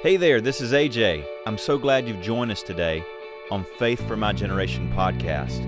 [0.00, 1.24] Hey there, this is AJ.
[1.46, 3.02] I'm so glad you've joined us today
[3.50, 5.62] on Faith for My Generation podcast.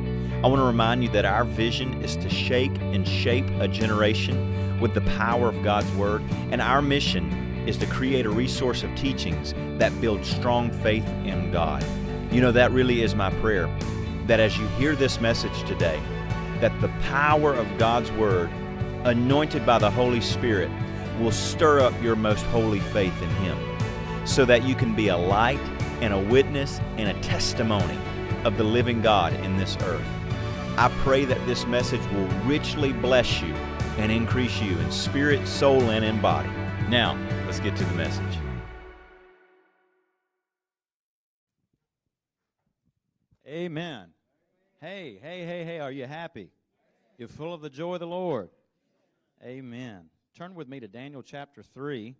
[0.45, 4.80] I want to remind you that our vision is to shake and shape a generation
[4.80, 6.22] with the power of God's Word,
[6.53, 7.33] and our mission
[7.67, 11.83] is to create a resource of teachings that build strong faith in God.
[12.31, 13.67] You know, that really is my prayer
[14.26, 15.99] that as you hear this message today,
[16.60, 18.51] that the power of God's Word,
[19.05, 20.70] anointed by the Holy Spirit,
[21.19, 23.77] will stir up your most holy faith in Him
[24.28, 25.60] so that you can be a light
[26.02, 27.98] and a witness and a testimony
[28.45, 30.06] of the living God in this earth.
[30.77, 33.52] I pray that this message will richly bless you
[33.96, 36.51] and increase you in spirit, soul, and in body.
[36.88, 38.38] Now, let's get to the message.
[43.46, 44.10] Amen.
[44.80, 46.51] Hey, hey, hey, hey, are you happy?
[47.16, 48.51] You're full of the joy of the Lord.
[49.42, 50.10] Amen.
[50.37, 52.15] Turn with me to Daniel chapter 3.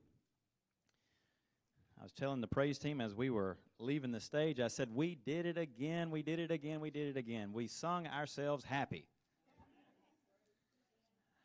[2.01, 5.17] I was telling the praise team as we were leaving the stage, I said, We
[5.17, 7.53] did it again, we did it again, we did it again.
[7.53, 9.06] We sung ourselves happy.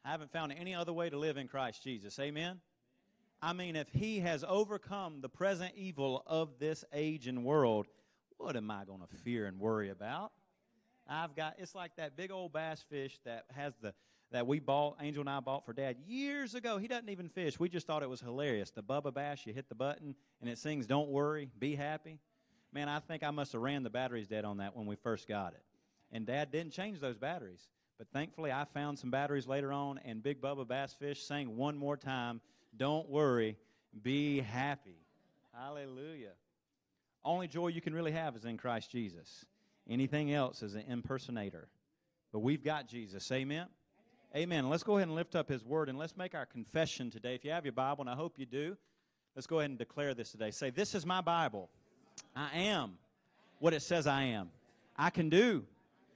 [0.05, 2.19] I haven't found any other way to live in Christ Jesus.
[2.19, 2.59] Amen?
[3.41, 7.88] I mean, if He has overcome the present evil of this age and world,
[8.38, 10.33] what am I going to fear and worry about?
[11.08, 13.94] I've got, it's like that big old bass fish that has the,
[14.34, 16.78] that we bought, Angel and I bought for Dad years ago.
[16.78, 17.59] He doesn't even fish.
[17.59, 18.72] We just thought it was hilarious.
[18.72, 22.20] The Bubba Bass, you hit the button and it sings "Don't worry, be happy."
[22.72, 25.28] Man, I think I must have ran the batteries dead on that when we first
[25.28, 25.64] got it.
[26.12, 27.70] And Dad didn't change those batteries.
[28.00, 31.78] But thankfully, I found some batteries later on, and Big Bubba Bass Fish sang one
[31.78, 32.42] more time,
[32.75, 33.56] "Don't worry,
[34.02, 35.06] be happy."
[35.53, 36.34] Hallelujah.
[37.23, 39.45] Only joy you can really have is in Christ Jesus.
[39.88, 41.70] Anything else is an impersonator.
[42.31, 43.31] But we've got Jesus.
[43.31, 43.68] Amen.
[44.36, 44.67] Amen.
[44.67, 47.36] Let's go ahead and lift up his word and let's make our confession today.
[47.36, 48.75] If you have your Bible, and I hope you do,
[49.36, 50.50] let's go ahead and declare this today.
[50.50, 51.70] Say, This is my Bible.
[52.36, 52.98] I am
[53.59, 54.50] what it says I am.
[54.98, 55.64] I can do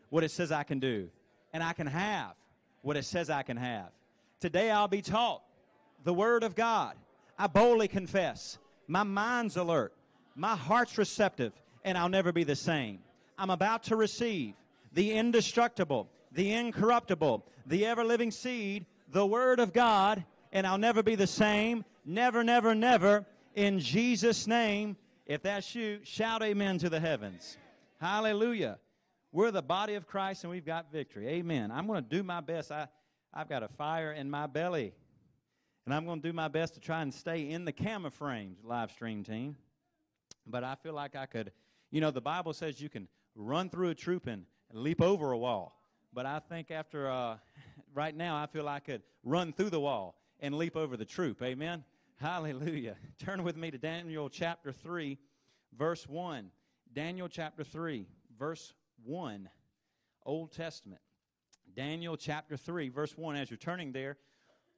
[0.09, 1.09] what it says I can do.
[1.53, 2.33] And I can have
[2.81, 3.89] what it says I can have.
[4.39, 5.43] Today I'll be taught
[6.03, 6.95] the Word of God.
[7.37, 8.57] I boldly confess.
[8.87, 9.93] My mind's alert.
[10.35, 11.53] My heart's receptive.
[11.83, 12.97] And I'll never be the same.
[13.37, 14.55] I'm about to receive
[14.93, 21.03] the indestructible the incorruptible, the ever living seed, the Word of God, and I'll never
[21.03, 21.85] be the same.
[22.05, 23.25] Never, never, never.
[23.55, 27.57] In Jesus' name, if that's you, shout amen to the heavens.
[27.99, 28.79] Hallelujah.
[29.31, 31.27] We're the body of Christ and we've got victory.
[31.27, 31.71] Amen.
[31.71, 32.71] I'm going to do my best.
[32.71, 32.87] I,
[33.33, 34.93] I've got a fire in my belly.
[35.85, 38.59] And I'm going to do my best to try and stay in the camera frames,
[38.63, 39.55] live stream team.
[40.45, 41.51] But I feel like I could,
[41.91, 45.37] you know, the Bible says you can run through a troop and leap over a
[45.37, 45.76] wall.
[46.17, 47.37] But I think after uh,
[47.93, 51.43] right now, I feel I could run through the wall and leap over the troop.
[51.43, 51.83] Amen.
[52.15, 52.95] Hallelujah.
[53.19, 55.19] Turn with me to Daniel chapter 3,
[55.77, 56.49] verse 1.
[56.91, 58.07] Daniel chapter 3,
[58.39, 58.73] verse
[59.05, 59.47] 1.
[60.25, 61.01] Old Testament.
[61.75, 63.35] Daniel chapter 3, verse 1.
[63.35, 64.17] As you're turning there,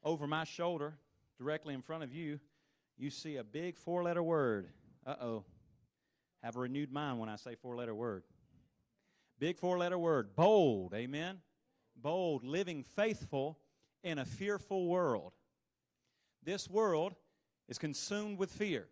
[0.03, 0.97] over my shoulder,
[1.38, 2.41] directly in front of you,
[2.97, 4.67] you see a big four letter word.
[5.07, 5.45] Uh oh.
[6.44, 8.23] Have a renewed mind when I say four letter word.
[9.39, 10.94] Big four letter word bold.
[10.94, 11.38] Amen.
[11.95, 13.57] Bold, living faithful
[14.03, 15.33] in a fearful world.
[16.44, 17.16] This world
[17.67, 18.88] is consumed with fear.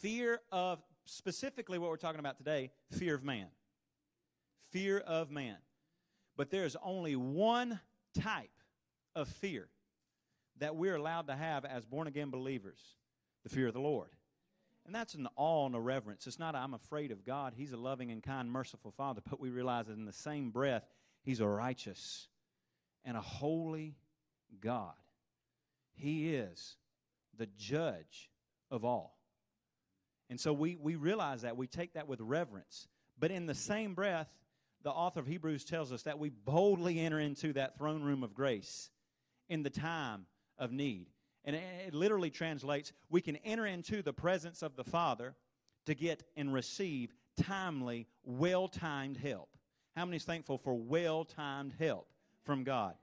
[0.00, 3.46] Fear of, specifically what we're talking about today, fear of man.
[4.70, 5.56] Fear of man.
[6.36, 7.80] But there's only one
[8.18, 8.50] type
[9.14, 9.68] of fear
[10.58, 12.80] that we're allowed to have as born again believers
[13.42, 14.10] the fear of the Lord.
[14.86, 16.26] And that's an awe and a reverence.
[16.26, 17.54] It's not, I'm afraid of God.
[17.56, 19.22] He's a loving and kind, merciful Father.
[19.28, 20.84] But we realize that in the same breath,
[21.22, 22.28] He's a righteous
[23.04, 23.96] and a holy
[24.60, 24.92] God.
[25.94, 26.76] He is
[27.36, 28.30] the judge
[28.70, 29.16] of all.
[30.28, 31.56] And so we, we realize that.
[31.56, 32.88] We take that with reverence.
[33.18, 34.28] But in the same breath,
[34.82, 38.34] the author of Hebrews tells us that we boldly enter into that throne room of
[38.34, 38.90] grace
[39.48, 40.26] in the time
[40.58, 41.06] of need.
[41.44, 45.34] And it literally translates we can enter into the presence of the Father
[45.86, 47.12] to get and receive
[47.42, 49.50] timely, well timed help.
[49.94, 52.08] How many is thankful for well timed help
[52.44, 52.94] from God?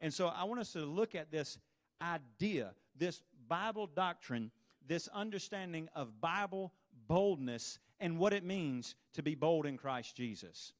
[0.00, 1.58] And so I want us to look at this
[2.02, 4.50] idea, this Bible doctrine,
[4.86, 6.72] this understanding of Bible
[7.06, 10.72] boldness and what it means to be bold in Christ Jesus.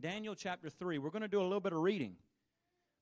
[0.00, 2.16] Daniel chapter 3, we're going to do a little bit of reading.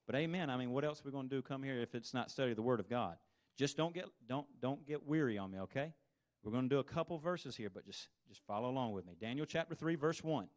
[0.06, 0.50] But amen.
[0.50, 2.54] I mean, what else are we going to do come here if it's not study
[2.54, 3.16] the Word of God?
[3.56, 5.92] Just don't get don't don't get weary on me, okay?
[6.42, 9.14] We're going to do a couple verses here, but just just follow along with me.
[9.20, 10.48] Daniel chapter 3 verse 1.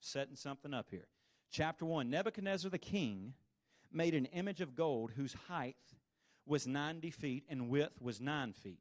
[0.00, 1.08] Setting something up here.
[1.50, 2.08] Chapter 1.
[2.08, 3.34] Nebuchadnezzar the king
[3.92, 5.76] made an image of gold whose height
[6.46, 8.80] was 90 feet and width was 9 feet.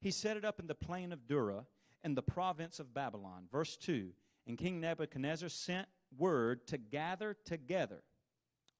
[0.00, 1.64] He set it up in the plain of Dura
[2.02, 3.46] in the province of Babylon.
[3.50, 4.10] Verse 2
[4.46, 8.02] And King Nebuchadnezzar sent word to gather together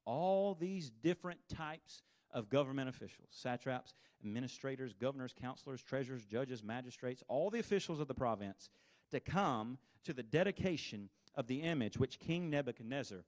[0.05, 2.03] all these different types
[2.35, 8.15] of government officials satraps, administrators, governors, counselors, treasurers, judges, magistrates, all the officials of the
[8.15, 8.69] province
[9.11, 13.25] to come to the dedication of the image which King Nebuchadnezzar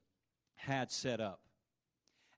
[0.56, 1.40] had set up.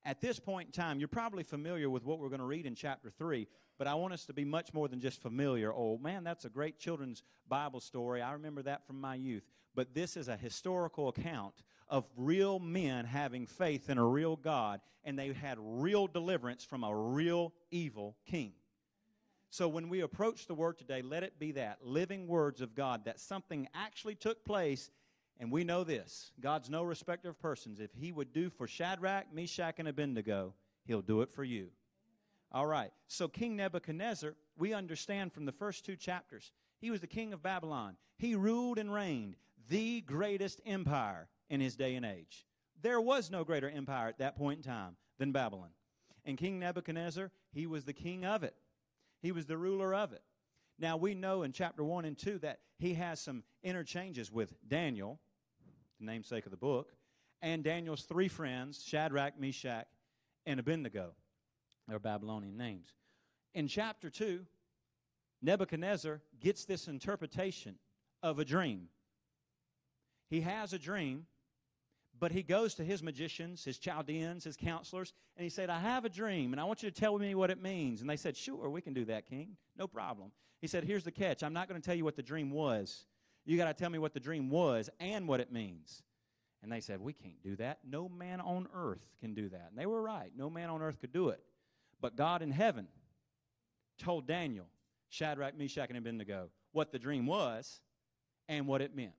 [0.05, 2.75] At this point in time, you're probably familiar with what we're going to read in
[2.75, 3.47] chapter 3,
[3.79, 5.73] but I want us to be much more than just familiar.
[5.73, 8.23] Oh, man, that's a great children's Bible story.
[8.23, 9.45] I remember that from my youth.
[9.75, 11.55] But this is a historical account
[11.89, 16.85] of real men having faith in a real God, and they had real deliverance from
[16.85, 18.53] a real evil king.
[19.51, 23.07] So when we approach the word today, let it be that living words of God,
[23.07, 24.91] that something actually took place.
[25.41, 27.81] And we know this God's no respecter of persons.
[27.81, 30.53] If He would do for Shadrach, Meshach, and Abednego,
[30.85, 31.69] He'll do it for you.
[32.53, 32.91] All right.
[33.07, 37.43] So King Nebuchadnezzar, we understand from the first two chapters, he was the king of
[37.43, 37.97] Babylon.
[38.17, 39.37] He ruled and reigned
[39.69, 42.47] the greatest empire in his day and age.
[42.83, 45.71] There was no greater empire at that point in time than Babylon.
[46.25, 48.55] And King Nebuchadnezzar, he was the king of it.
[49.21, 50.23] He was the ruler of it.
[50.79, 55.19] Now we know in chapter 1 and 2 that he has some interchanges with Daniel,
[55.99, 56.93] the namesake of the book,
[57.43, 59.87] and Daniel's three friends, Shadrach, Meshach,
[60.47, 61.15] and Abednego.
[61.89, 62.93] Their Babylonian names.
[63.55, 64.45] In chapter 2,
[65.41, 67.77] Nebuchadnezzar gets this interpretation
[68.23, 68.89] of a dream.
[70.29, 71.27] He has a dream,
[72.21, 76.05] but he goes to his magicians, his Chaldeans, his counselors, and he said, I have
[76.05, 78.01] a dream, and I want you to tell me what it means.
[78.01, 79.57] And they said, Sure, we can do that, King.
[79.77, 80.33] No problem.
[80.61, 83.05] He said, Here's the catch I'm not going to tell you what the dream was.
[83.45, 86.03] You got to tell me what the dream was and what it means.
[86.63, 87.79] And they said, We can't do that.
[87.89, 89.69] No man on earth can do that.
[89.71, 90.33] And they were right.
[90.37, 91.41] No man on earth could do it.
[92.01, 92.89] But God in heaven
[93.99, 94.67] told Daniel,
[95.09, 97.81] Shadrach, Meshach, and Abednego what the dream was
[98.49, 99.13] and what it meant.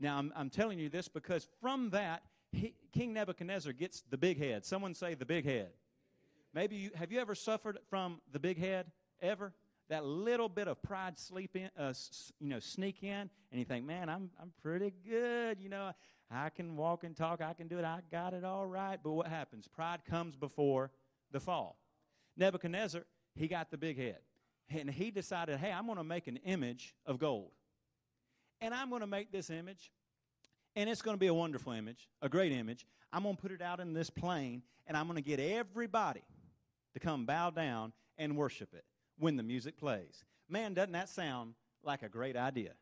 [0.00, 2.22] Now, I'm, I'm telling you this because from that,
[2.52, 4.64] he, King Nebuchadnezzar gets the big head.
[4.64, 5.70] Someone say the big head.
[6.54, 8.86] Maybe you have you ever suffered from the big head
[9.20, 9.52] ever?
[9.90, 11.94] That little bit of pride sleep in, uh,
[12.40, 15.60] you know, sneak in, and you think, man, I'm I'm pretty good.
[15.60, 15.92] You know,
[16.30, 17.40] I can walk and talk.
[17.40, 17.84] I can do it.
[17.84, 18.98] I got it all right.
[19.02, 19.68] But what happens?
[19.68, 20.90] Pride comes before
[21.32, 21.78] the fall.
[22.36, 23.02] Nebuchadnezzar,
[23.34, 24.18] he got the big head.
[24.70, 27.52] And he decided, hey, I'm going to make an image of gold.
[28.60, 29.92] And I'm going to make this image,
[30.74, 32.86] and it's going to be a wonderful image, a great image.
[33.12, 36.22] I'm going to put it out in this plain, and I'm going to get everybody
[36.94, 38.84] to come bow down and worship it
[39.18, 40.24] when the music plays.
[40.48, 42.72] Man, doesn't that sound like a great idea?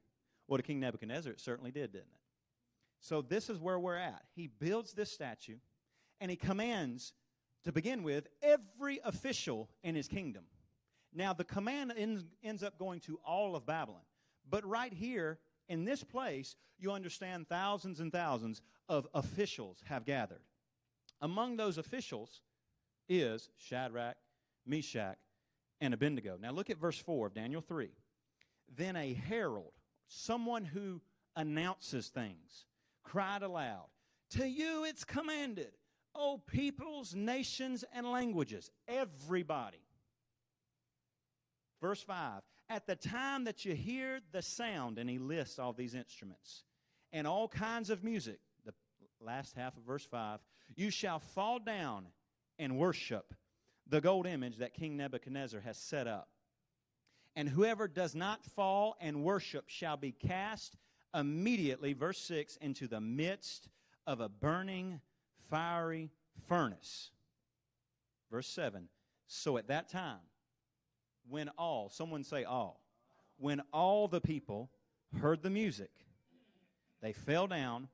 [0.48, 2.20] Well, to King Nebuchadnezzar, it certainly did, didn't it?
[3.00, 4.22] So, this is where we're at.
[4.34, 5.58] He builds this statue,
[6.20, 7.12] and he commands
[7.66, 10.44] to begin with, every official in his kingdom.
[11.12, 14.02] Now, the command ends, ends up going to all of Babylon.
[14.48, 20.42] But right here, in this place, you understand thousands and thousands of officials have gathered.
[21.20, 22.42] Among those officials
[23.08, 24.16] is Shadrach,
[24.66, 25.18] Meshach,
[25.80, 26.36] and Abednego.
[26.40, 27.90] Now, look at verse 4 of Daniel 3.
[28.74, 29.72] Then a herald,
[30.08, 31.00] someone who
[31.36, 32.66] announces things,
[33.02, 33.86] cried aloud,
[34.30, 35.72] To you it's commanded
[36.16, 38.70] O peoples, nations, and languages.
[38.88, 39.82] Everybody.
[41.80, 45.94] Verse 5 At the time that you hear the sound, and he lists all these
[45.94, 46.64] instruments
[47.12, 48.74] and all kinds of music, the
[49.20, 50.40] last half of verse 5,
[50.74, 52.06] you shall fall down
[52.58, 53.34] and worship
[53.88, 56.28] the gold image that King Nebuchadnezzar has set up.
[57.36, 60.76] And whoever does not fall and worship shall be cast
[61.14, 63.68] immediately, verse 6, into the midst
[64.06, 65.00] of a burning
[65.50, 66.10] fiery
[66.48, 67.10] furnace.
[68.30, 68.88] Verse 7
[69.28, 70.20] So at that time,
[71.28, 72.80] when all, someone say all,
[73.38, 74.70] when all the people
[75.20, 75.90] heard the music,
[77.02, 77.88] they fell down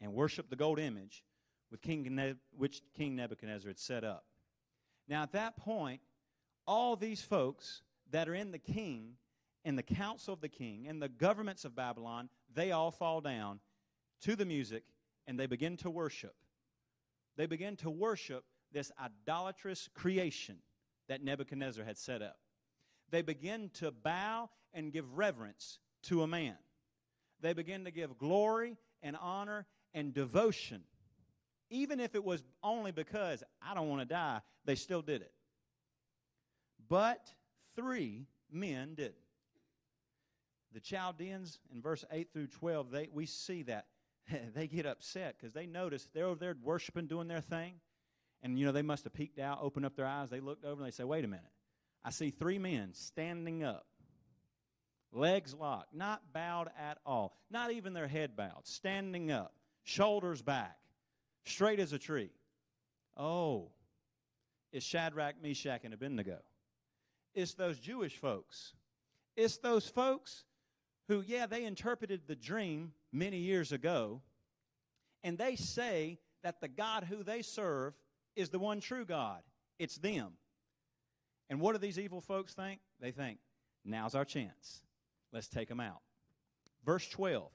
[0.00, 1.24] and worshiped the gold image
[1.70, 4.24] with King which King Nebuchadnezzar had set up.
[5.08, 6.00] Now, at that point,
[6.66, 9.14] all these folks that are in the king
[9.64, 13.60] and the council of the king and the governments of Babylon, they all fall down
[14.22, 14.84] to the music
[15.26, 16.34] and they begin to worship
[17.36, 20.56] they begin to worship this idolatrous creation
[21.08, 22.38] that Nebuchadnezzar had set up.
[23.10, 26.56] They begin to bow and give reverence to a man.
[27.40, 30.82] They begin to give glory and honor and devotion.
[31.70, 35.32] Even if it was only because I don't want to die, they still did it.
[36.88, 37.28] But
[37.74, 39.14] three men didn't.
[40.72, 43.86] The Chaldeans in verse 8 through 12, they, we see that
[44.54, 47.74] they get upset because they notice they're over there worshiping, doing their thing.
[48.42, 50.30] And, you know, they must have peeked out, opened up their eyes.
[50.30, 51.46] They looked over and they say, wait a minute.
[52.06, 53.84] I see three men standing up
[55.12, 60.78] legs locked, not bowed at all, not even their head bowed, standing up, shoulders back,
[61.44, 62.30] straight as a tree.
[63.16, 63.70] Oh,
[64.72, 66.38] it's Shadrach, Meshach, and Abednego.
[67.34, 68.74] It's those Jewish folks.
[69.36, 70.44] It's those folks
[71.08, 74.20] who, yeah, they interpreted the dream many years ago,
[75.24, 77.94] and they say that the God who they serve
[78.36, 79.42] is the one true God.
[79.80, 80.34] It's them.
[81.48, 82.80] And what do these evil folks think?
[83.00, 83.38] They think,
[83.84, 84.82] now's our chance.
[85.32, 86.00] Let's take them out.
[86.84, 87.50] Verse 12.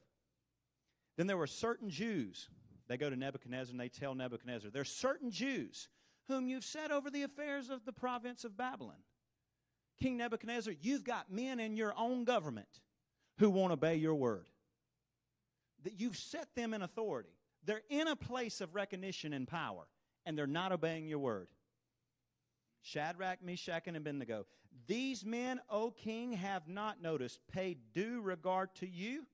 [1.18, 2.50] Then there were certain Jews.
[2.88, 5.90] They go to Nebuchadnezzar and they tell Nebuchadnezzar, There's certain Jews
[6.28, 9.04] whom you've set over the affairs of the province of Babylon.
[10.02, 12.82] King Nebuchadnezzar, you've got men in your own government
[13.38, 14.48] who won't obey your word.
[15.84, 17.38] That you've set them in authority.
[17.66, 19.84] They're in a place of recognition and power,
[20.26, 21.48] and they're not obeying your word.
[22.82, 24.46] Shadrach, Meshach, and Abednego.
[24.88, 29.26] These men, O king, have not noticed, paid due regard to you.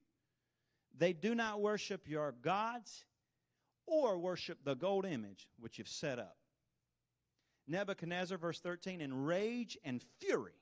[0.97, 3.05] They do not worship your gods
[3.85, 6.37] or worship the gold image which you've set up.
[7.67, 10.53] Nebuchadnezzar, verse 13, in rage and fury,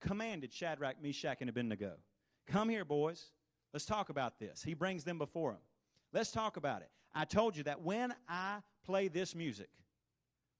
[0.00, 1.94] commanded Shadrach, Meshach, and Abednego,
[2.46, 3.30] Come here, boys.
[3.72, 4.62] Let's talk about this.
[4.62, 5.60] He brings them before him.
[6.12, 6.90] Let's talk about it.
[7.14, 9.68] I told you that when I play this music,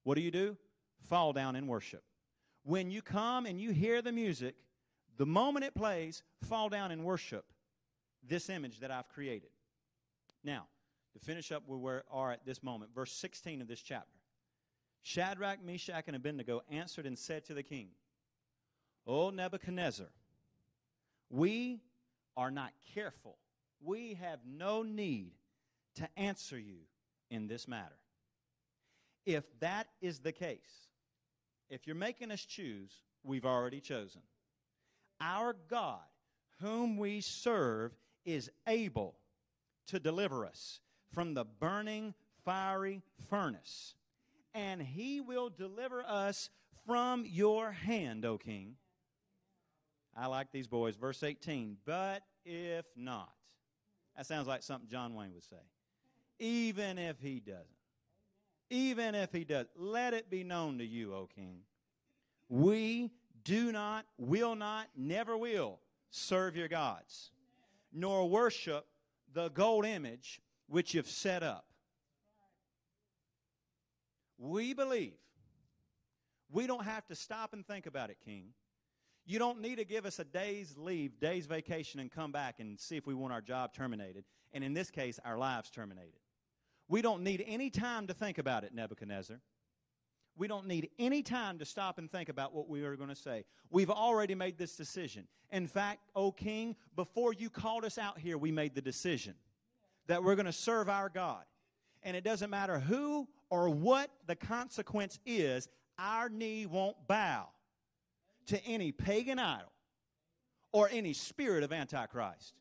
[0.02, 0.56] what do you do?
[1.08, 2.02] Fall down in worship.
[2.62, 4.56] When you come and you hear the music,
[5.16, 7.44] the moment it plays, fall down and worship
[8.26, 9.50] this image that I've created.
[10.42, 10.66] Now,
[11.12, 14.18] to finish up where we are at this moment, verse 16 of this chapter.
[15.02, 17.88] Shadrach, Meshach, and Abednego answered and said to the king,
[19.06, 20.06] O Nebuchadnezzar,
[21.28, 21.80] we
[22.36, 23.36] are not careful.
[23.82, 25.32] We have no need
[25.96, 26.78] to answer you
[27.30, 27.98] in this matter.
[29.26, 30.88] If that is the case,
[31.68, 34.22] if you're making us choose, we've already chosen.
[35.20, 36.00] Our God,
[36.60, 37.92] whom we serve,
[38.24, 39.16] is able
[39.86, 40.80] to deliver us
[41.12, 43.94] from the burning fiery furnace,
[44.54, 46.50] and he will deliver us
[46.86, 48.76] from your hand, O king.
[50.16, 50.96] I like these boys.
[50.96, 53.32] Verse 18, but if not,
[54.16, 55.56] that sounds like something John Wayne would say.
[56.38, 57.68] Even if he doesn't,
[58.74, 61.60] even if he does, let it be known to you, O king.
[62.48, 63.12] We
[63.44, 65.78] do not, will not, never will
[66.10, 67.30] serve your gods,
[67.92, 68.86] nor worship
[69.32, 71.66] the gold image which you've set up.
[74.38, 75.14] We believe.
[76.50, 78.48] We don't have to stop and think about it, King.
[79.24, 82.78] You don't need to give us a day's leave, day's vacation, and come back and
[82.78, 84.24] see if we want our job terminated.
[84.52, 86.23] And in this case, our lives terminated.
[86.88, 89.40] We don't need any time to think about it, Nebuchadnezzar.
[90.36, 93.14] We don't need any time to stop and think about what we are going to
[93.16, 93.44] say.
[93.70, 95.28] We've already made this decision.
[95.52, 99.34] In fact, O King, before you called us out here, we made the decision
[100.08, 101.44] that we're going to serve our God.
[102.02, 107.48] And it doesn't matter who or what the consequence is, our knee won't bow
[108.46, 109.72] to any pagan idol
[110.72, 112.54] or any spirit of Antichrist.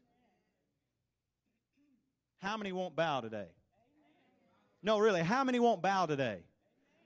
[2.37, 3.47] How many won't bow today?
[4.85, 6.39] No, really, how many won't bow today?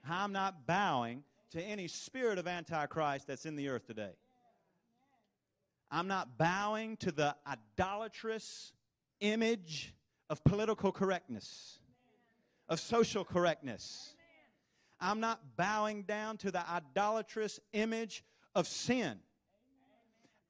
[0.08, 4.10] I'm not bowing to any spirit of Antichrist that's in the earth today.
[5.88, 8.72] I'm not bowing to the idolatrous
[9.20, 9.94] image
[10.28, 11.78] of political correctness,
[12.68, 14.16] of social correctness.
[15.00, 18.24] I'm not bowing down to the idolatrous image
[18.56, 19.20] of sin.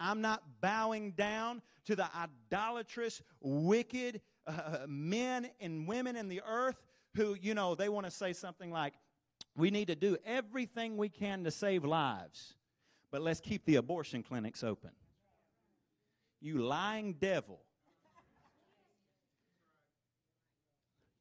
[0.01, 6.88] I'm not bowing down to the idolatrous, wicked uh, men and women in the earth
[7.19, 8.95] who, you know, they want to say something like,
[9.57, 12.55] we need to do everything we can to save lives,
[13.11, 14.91] but let's keep the abortion clinics open.
[16.41, 17.59] You lying devil.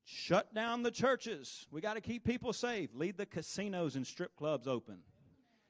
[0.05, 1.65] Shut down the churches.
[1.71, 2.91] We got to keep people safe.
[2.93, 4.99] Leave the casinos and strip clubs open.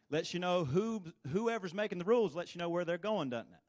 [0.09, 3.51] Lets you know who whoever's making the rules lets you know where they're going, doesn't
[3.51, 3.59] it?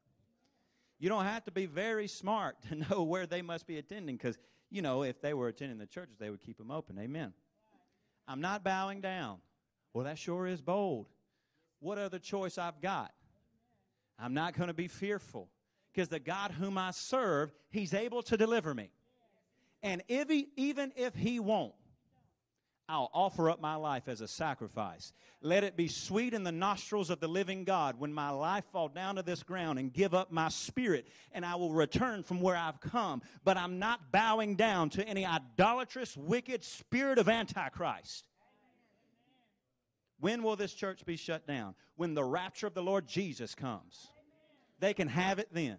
[0.99, 4.37] You don't have to be very smart to know where they must be attending because,
[4.69, 6.97] you know, if they were attending the churches, they would keep them open.
[6.99, 7.33] Amen.
[8.27, 9.39] I'm not bowing down.
[9.93, 11.07] Well, that sure is bold.
[11.79, 13.11] What other choice I've got?
[14.19, 15.49] I'm not going to be fearful
[15.91, 18.91] because the God whom I serve, He's able to deliver me.
[19.81, 21.73] And if he, even if He won't,
[22.89, 25.13] I'll offer up my life as a sacrifice.
[25.43, 28.87] Let it be sweet in the nostrils of the living God when my life fall
[28.87, 32.57] down to this ground and give up my spirit, and I will return from where
[32.57, 33.21] I've come.
[33.43, 38.25] But I'm not bowing down to any idolatrous, wicked spirit of Antichrist.
[40.19, 41.75] When will this church be shut down?
[41.95, 44.07] When the rapture of the Lord Jesus comes.
[44.79, 45.77] they can have it then.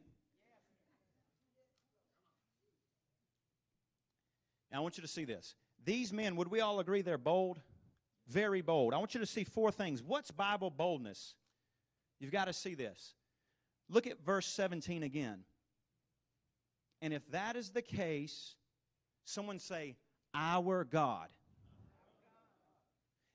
[4.71, 5.57] Now, I want you to see this.
[5.85, 7.61] These men, would we all agree they're bold?
[8.29, 8.95] Very bold.
[8.95, 10.03] I want you to see four things.
[10.03, 11.35] What's Bible boldness?
[12.19, 13.15] You've got to see this.
[13.89, 15.41] Look at verse 17 again.
[17.03, 18.55] And if that is the case,
[19.25, 19.97] someone say,
[20.35, 21.29] Our God.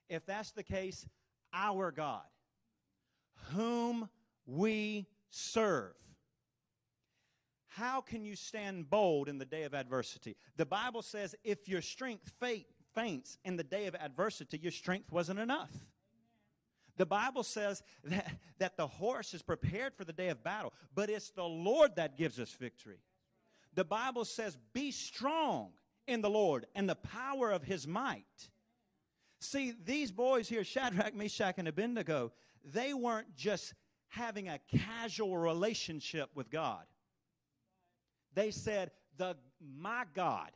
[0.08, 1.06] If that's the case,
[1.52, 2.22] our God,
[3.54, 4.08] whom
[4.46, 5.94] we serve.
[7.78, 10.38] How can you stand bold in the day of adversity?
[10.56, 12.34] The Bible says if your strength
[12.94, 15.72] faints in the day of adversity, your strength wasn't enough.
[16.96, 21.10] The Bible says that, that the horse is prepared for the day of battle, but
[21.10, 23.00] it's the Lord that gives us victory.
[23.74, 25.72] The Bible says, Be strong
[26.08, 28.50] in the Lord and the power of his might.
[29.42, 32.32] See, these boys here, Shadrach, Meshach, and Abednego,
[32.64, 33.74] they weren't just
[34.08, 36.86] having a casual relationship with God.
[38.36, 39.36] They said, the,
[39.80, 40.52] My God,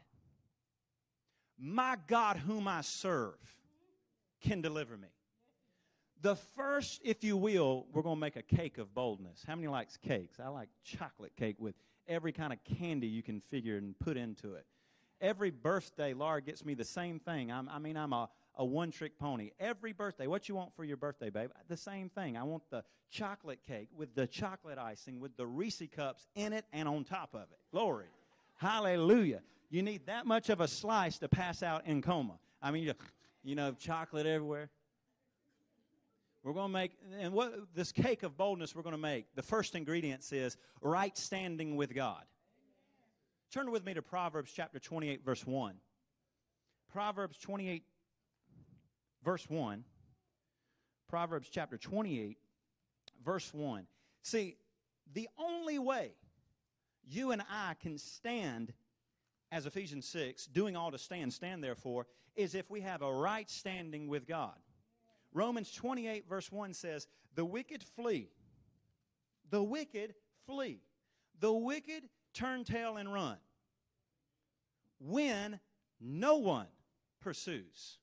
[1.57, 3.39] my God whom I serve
[4.41, 5.07] can deliver me.
[6.21, 9.43] The first, if you will, we're going to make a cake of boldness.
[9.47, 10.39] How many likes cakes?
[10.39, 11.75] I like chocolate cake with
[12.07, 14.65] every kind of candy you can figure and put into it.
[15.21, 17.51] Every birthday, Laura gets me the same thing.
[17.51, 19.51] I'm, i mean, I'm a, a one trick pony.
[19.59, 21.49] Every birthday, what you want for your birthday, babe?
[21.69, 22.37] The same thing.
[22.37, 26.65] I want the chocolate cake with the chocolate icing, with the Reese cups in it
[26.73, 27.57] and on top of it.
[27.71, 28.07] Glory.
[28.57, 29.41] Hallelujah.
[29.69, 32.37] You need that much of a slice to pass out in coma.
[32.61, 32.93] I mean,
[33.43, 34.69] you, know, chocolate everywhere.
[36.43, 39.43] We're going to make, and what this cake of boldness we're going to make, the
[39.43, 42.23] first ingredient is right standing with God.
[43.51, 45.75] Turn with me to Proverbs chapter 28, verse 1.
[46.91, 47.83] Proverbs 28,
[49.23, 49.83] verse 1.
[51.07, 52.37] Proverbs chapter 28,
[53.25, 53.87] verse 1.
[54.21, 54.57] See,
[55.13, 56.11] the only way
[57.07, 58.73] you and I can stand
[59.51, 63.49] as Ephesians 6, doing all to stand, stand therefore, is if we have a right
[63.49, 64.53] standing with God.
[65.33, 68.29] Romans 28, verse 1 says, The wicked flee.
[69.49, 70.13] The wicked
[70.45, 70.81] flee.
[71.39, 73.37] The wicked turn tail and run
[74.99, 75.59] when
[75.99, 76.67] no one
[77.21, 77.97] pursues.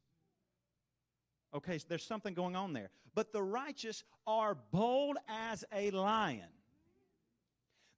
[1.57, 2.91] Okay, so there's something going on there.
[3.15, 6.49] But the righteous are bold as a lion.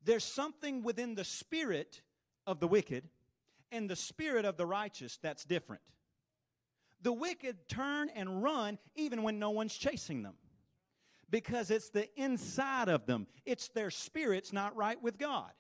[0.05, 2.01] There's something within the spirit
[2.47, 3.05] of the wicked
[3.73, 5.83] and the spirit of the righteous that's different.
[7.03, 10.35] The wicked turn and run even when no one's chasing them
[11.31, 15.51] because it's the inside of them, it's their spirits not right with God.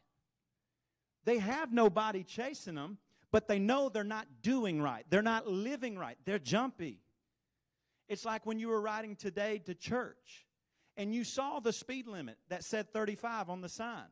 [1.24, 2.98] They have nobody chasing them,
[3.30, 5.04] but they know they're not doing right.
[5.11, 6.16] They're not living right.
[6.24, 7.00] They're jumpy.
[8.08, 10.46] It's like when you were riding today to church
[10.96, 14.08] and you saw the speed limit that said 35 on the sign,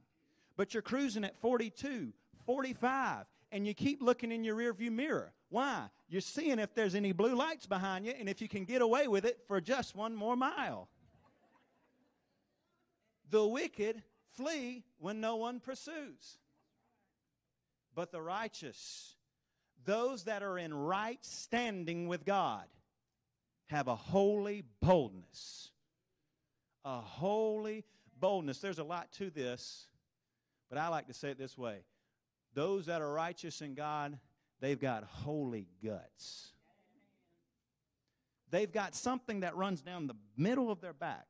[0.57, 2.13] but you're cruising at 42,
[2.45, 5.33] 45, and you keep looking in your rearview mirror.
[5.49, 5.87] Why?
[6.09, 9.09] You're seeing if there's any blue lights behind you and if you can get away
[9.09, 10.89] with it for just one more mile.
[13.31, 14.03] The wicked
[14.35, 16.39] flee when no one pursues.
[17.95, 19.17] But the righteous,
[19.85, 22.67] those that are in right standing with God,
[23.67, 25.71] have a holy boldness.
[26.85, 27.85] A holy
[28.19, 28.59] boldness.
[28.59, 29.89] There's a lot to this,
[30.69, 31.81] but I like to say it this way
[32.55, 34.19] those that are righteous in God,
[34.61, 36.53] they've got holy guts.
[38.51, 41.27] They've got something that runs down the middle of their back.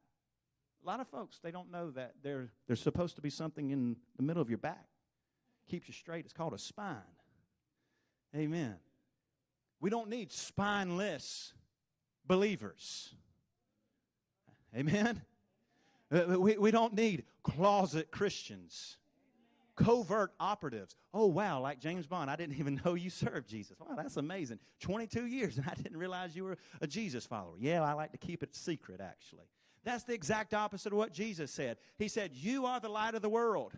[0.84, 3.96] A lot of folks, they don't know that there, there's supposed to be something in
[4.16, 4.86] the middle of your back.
[5.68, 6.24] Keeps you straight.
[6.24, 7.00] It's called a spine.
[8.36, 8.76] Amen.
[9.80, 11.52] We don't need spineless
[12.26, 13.14] believers.
[14.76, 15.22] Amen.
[16.10, 18.96] Uh, we, we don't need closet Christians
[19.76, 20.96] covert operatives.
[21.14, 23.76] Oh, wow, like James Bond, I didn't even know you served Jesus.
[23.78, 24.58] Wow, that's amazing.
[24.80, 27.54] 22 years, and I didn't realize you were a Jesus follower.
[27.58, 29.44] Yeah, I like to keep it secret, actually.
[29.84, 31.76] That's the exact opposite of what Jesus said.
[31.96, 33.72] He said, You are the light of the world,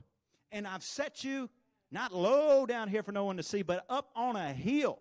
[0.51, 1.51] and I've set you
[1.91, 5.01] not low down here for no one to see, but up on a hill.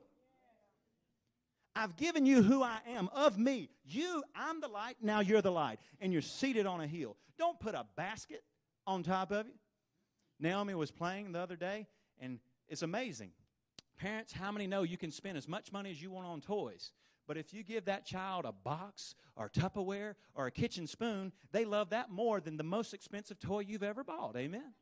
[1.77, 3.69] I've given you who I am of me.
[3.85, 7.15] You, I'm the light, now you're the light, and you're seated on a hill.
[7.37, 8.43] Don't put a basket
[8.87, 9.53] on top of you.
[10.39, 11.87] Naomi was playing the other day,
[12.19, 13.31] and it's amazing.
[13.97, 16.91] Parents, how many know you can spend as much money as you want on toys?
[17.27, 21.65] But if you give that child a box or Tupperware or a kitchen spoon, they
[21.65, 24.35] love that more than the most expensive toy you've ever bought.
[24.35, 24.73] Amen?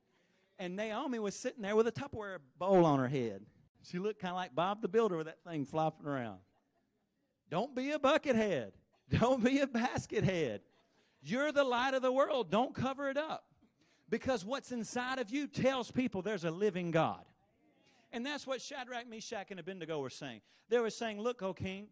[0.60, 3.42] And Naomi was sitting there with a Tupperware bowl on her head.
[3.84, 6.40] She looked kind of like Bob the Builder with that thing flopping around.
[7.50, 8.74] Don't be a bucket head.
[9.20, 10.62] Don't be a basket head.
[11.22, 12.50] You're the light of the world.
[12.50, 13.46] Don't cover it up.
[14.10, 17.24] Because what's inside of you tells people there's a living God.
[18.12, 20.42] And that's what Shadrach, Meshach, and Abednego were saying.
[20.70, 21.88] They were saying, Look, O king,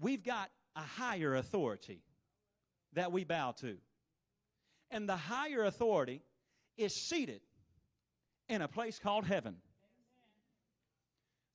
[0.00, 2.02] we've got a higher authority
[2.92, 3.76] that we bow to.
[4.90, 6.22] And the higher authority
[6.76, 7.40] is seated
[8.48, 9.56] in a place called heaven.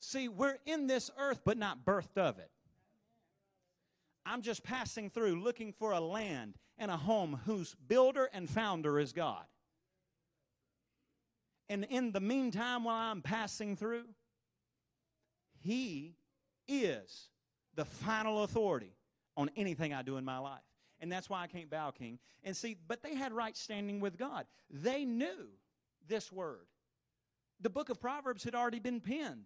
[0.02, 2.50] See, we're in this earth, but not birthed of it.
[4.26, 9.00] I'm just passing through looking for a land and a home whose builder and founder
[9.00, 9.46] is God.
[11.70, 14.06] And in the meantime, while I'm passing through,
[15.60, 16.16] He
[16.68, 17.30] is
[17.76, 18.96] the final authority
[19.38, 20.60] on anything I do in my life.
[21.00, 22.18] And that's why I can't bow, King.
[22.44, 24.46] And see, but they had right standing with God.
[24.70, 25.48] They knew
[26.08, 26.66] this word.
[27.60, 29.46] The book of Proverbs had already been penned.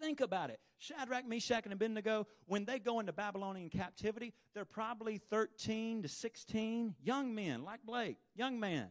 [0.00, 0.60] Think about it.
[0.78, 6.94] Shadrach, Meshach, and Abednego, when they go into Babylonian captivity, they're probably 13 to 16
[7.02, 8.88] young men, like Blake, young man.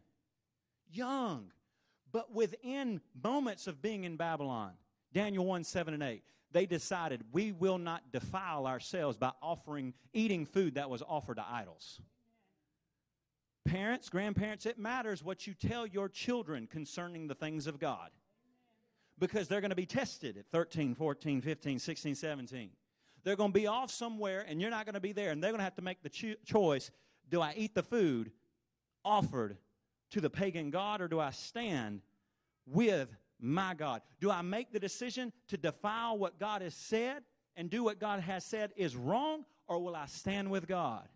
[0.91, 1.51] Young.
[2.11, 4.73] But within moments of being in Babylon,
[5.11, 10.45] Daniel 1 7 and 8, they decided we will not defile ourselves by offering, eating
[10.45, 12.01] food that was offered to idols.
[13.65, 18.09] Parents, grandparents, it matters what you tell your children concerning the things of God
[19.19, 22.69] because they're going to be tested at 13, 14, 15, 16, 17.
[23.23, 25.51] They're going to be off somewhere and you're not going to be there, and they're
[25.51, 26.91] going to have to make the cho- choice
[27.29, 28.31] do I eat the food
[29.05, 29.57] offered
[30.11, 32.01] to the pagan God or do I stand
[32.65, 34.01] with my God?
[34.19, 37.23] Do I make the decision to defile what God has said
[37.55, 41.07] and do what God has said is wrong or will I stand with God?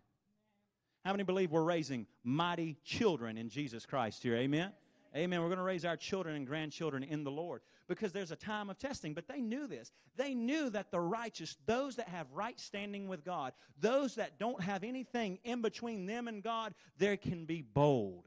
[1.04, 4.36] How many believe we're raising mighty children in Jesus Christ here?
[4.36, 4.72] Amen.
[5.16, 5.40] Amen.
[5.40, 8.68] We're going to raise our children and grandchildren in the Lord because there's a time
[8.68, 9.14] of testing.
[9.14, 9.92] But they knew this.
[10.16, 14.60] They knew that the righteous, those that have right standing with God, those that don't
[14.60, 18.24] have anything in between them and God, there can be bold.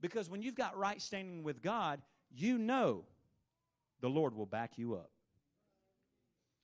[0.00, 3.04] Because when you've got right standing with God, you know
[4.00, 5.10] the Lord will back you up.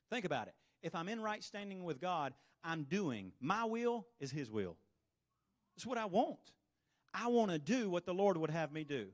[0.08, 0.54] Think about it.
[0.82, 2.32] If I'm in right standing with God,
[2.64, 4.76] I'm doing my will is His will.
[5.76, 6.38] It's what I want.
[7.12, 9.08] I want to do what the Lord would have me do.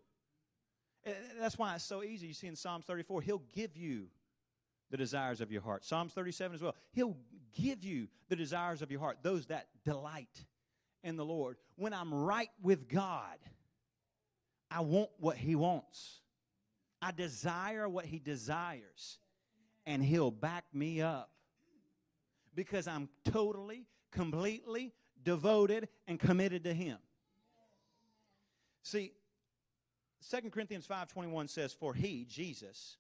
[1.38, 2.26] That's why it's so easy.
[2.26, 4.06] You see in Psalms 34, He'll give you
[4.90, 5.84] the desires of your heart.
[5.84, 6.74] Psalms 37 as well.
[6.92, 7.16] He'll
[7.52, 10.44] give you the desires of your heart, those that delight
[11.02, 11.56] in the Lord.
[11.76, 13.38] When I'm right with God,
[14.70, 16.20] I want what He wants.
[17.00, 19.18] I desire what He desires,
[19.86, 21.30] and He'll back me up
[22.54, 26.98] because I'm totally, completely devoted and committed to Him.
[28.86, 29.14] See,
[30.30, 32.98] 2 Corinthians 5:21 says for he Jesus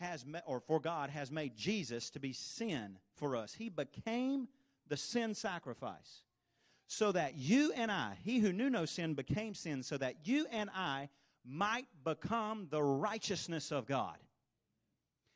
[0.00, 3.54] has met, or for God has made Jesus to be sin for us.
[3.54, 4.48] He became
[4.88, 6.24] the sin sacrifice
[6.88, 10.48] so that you and I, he who knew no sin became sin so that you
[10.50, 11.10] and I
[11.44, 14.18] might become the righteousness of God.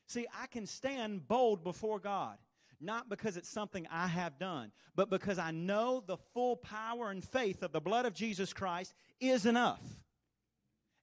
[0.09, 2.37] See, I can stand bold before God
[2.83, 7.25] not because it's something I have done, but because I know the full power and
[7.25, 9.83] faith of the blood of Jesus Christ is enough.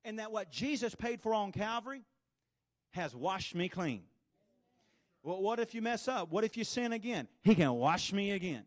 [0.06, 2.04] And that what Jesus paid for on Calvary
[2.92, 4.04] has washed me clean.
[5.24, 6.32] Well, what if you mess up?
[6.32, 7.28] What if you sin again?
[7.42, 8.64] He can wash me again.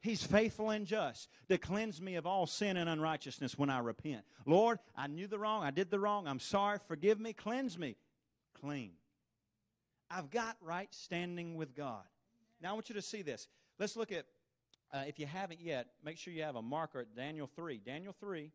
[0.00, 4.24] He's faithful and just to cleanse me of all sin and unrighteousness when I repent.
[4.46, 5.64] Lord, I knew the wrong.
[5.64, 6.28] I did the wrong.
[6.28, 6.78] I'm sorry.
[6.86, 7.32] Forgive me.
[7.32, 7.96] Cleanse me.
[8.60, 8.92] Clean.
[10.08, 12.04] I've got right standing with God.
[12.60, 13.48] Now I want you to see this.
[13.78, 14.26] Let's look at,
[14.92, 17.80] uh, if you haven't yet, make sure you have a marker at Daniel 3.
[17.84, 18.50] Daniel 3.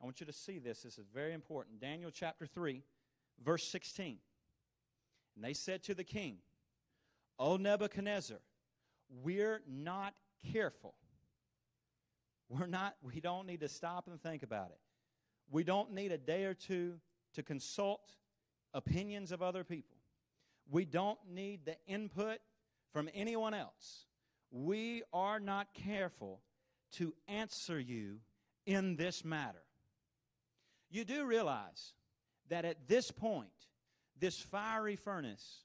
[0.00, 0.82] I want you to see this.
[0.82, 1.80] This is very important.
[1.80, 2.82] Daniel chapter 3,
[3.44, 4.18] verse 16.
[5.36, 6.38] And they said to the king,
[7.38, 8.38] O Nebuchadnezzar,
[9.22, 10.14] we're not
[10.52, 10.94] careful.
[12.48, 14.78] We're not, we don't need to stop and think about it.
[15.50, 16.94] We don't need a day or two
[17.34, 18.00] to consult
[18.74, 19.96] opinions of other people.
[20.70, 22.38] We don't need the input
[22.92, 24.06] from anyone else.
[24.50, 26.40] We are not careful
[26.92, 28.18] to answer you
[28.66, 29.62] in this matter.
[30.90, 31.92] You do realize
[32.48, 33.48] that at this point,
[34.18, 35.60] this fiery furnace,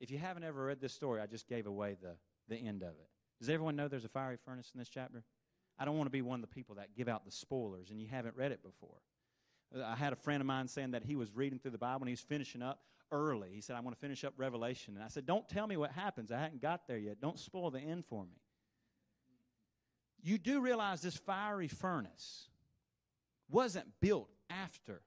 [0.00, 2.16] if you haven't ever read this story, I just gave away the,
[2.48, 3.08] the end of it.
[3.38, 5.22] Does everyone know there's a fiery furnace in this chapter?
[5.78, 8.00] I don't want to be one of the people that give out the spoilers and
[8.00, 8.98] you haven't read it before.
[9.82, 12.08] I had a friend of mine saying that he was reading through the Bible and
[12.08, 12.80] he was finishing up
[13.12, 13.50] early.
[13.52, 14.94] He said, I want to finish up Revelation.
[14.94, 16.30] And I said, Don't tell me what happens.
[16.32, 17.20] I hadn't got there yet.
[17.20, 18.40] Don't spoil the end for me.
[20.22, 22.48] You do realize this fiery furnace
[23.50, 25.02] wasn't built after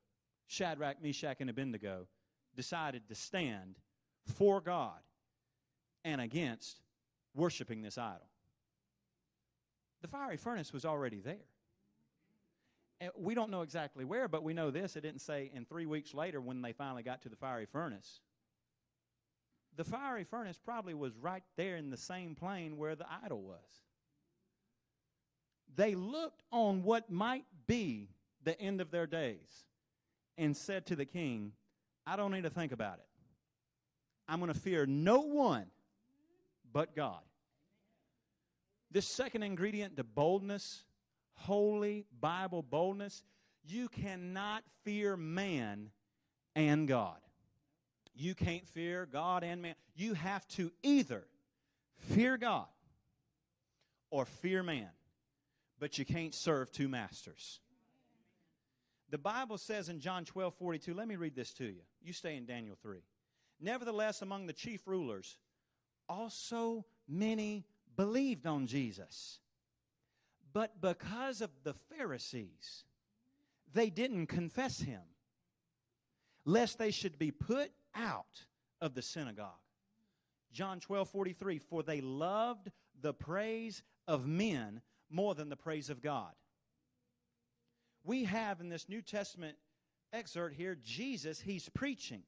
[0.48, 2.08] Shadrach, Meshach, and Abednego
[2.56, 3.78] decided to stand
[4.26, 5.00] for God
[6.04, 6.82] and against
[7.34, 8.28] worshiping this idol.
[10.02, 11.38] The fiery furnace was already there.
[13.04, 14.96] And we don't know exactly where, but we know this.
[14.96, 18.22] It didn't say in three weeks later when they finally got to the fiery furnace.
[19.76, 23.82] The fiery furnace probably was right there in the same plain where the idol was.
[25.76, 28.08] They looked on what might be
[28.42, 29.66] the end of their days
[30.38, 31.52] and said to the king,
[32.08, 33.08] I don't need to think about it.
[34.30, 35.66] I'm going to fear no one
[36.72, 37.20] but God.
[38.92, 40.86] This second ingredient to boldness,
[41.36, 43.24] holy Bible boldness,
[43.64, 45.92] you cannot fear man
[46.56, 47.18] and God.
[48.16, 49.76] You can't fear God and man.
[49.96, 51.26] You have to either
[51.96, 52.68] fear God
[54.12, 54.90] or fear man,
[55.80, 57.60] but you can't serve two masters.
[59.10, 61.82] The Bible says in John 12 42, let me read this to you.
[62.02, 63.00] You stay in Daniel 3.
[63.60, 65.38] Nevertheless, among the chief rulers,
[66.10, 67.66] also many
[67.96, 69.40] believed on Jesus.
[70.54, 72.86] But because of the Pharisees,
[73.74, 75.02] they didn't confess him,
[76.46, 78.46] lest they should be put out
[78.80, 79.50] of the synagogue.
[80.52, 82.70] John 12 43, for they loved
[83.02, 86.32] the praise of men more than the praise of God.
[88.04, 89.58] We have in this New Testament
[90.12, 92.22] excerpt here Jesus, he's preaching,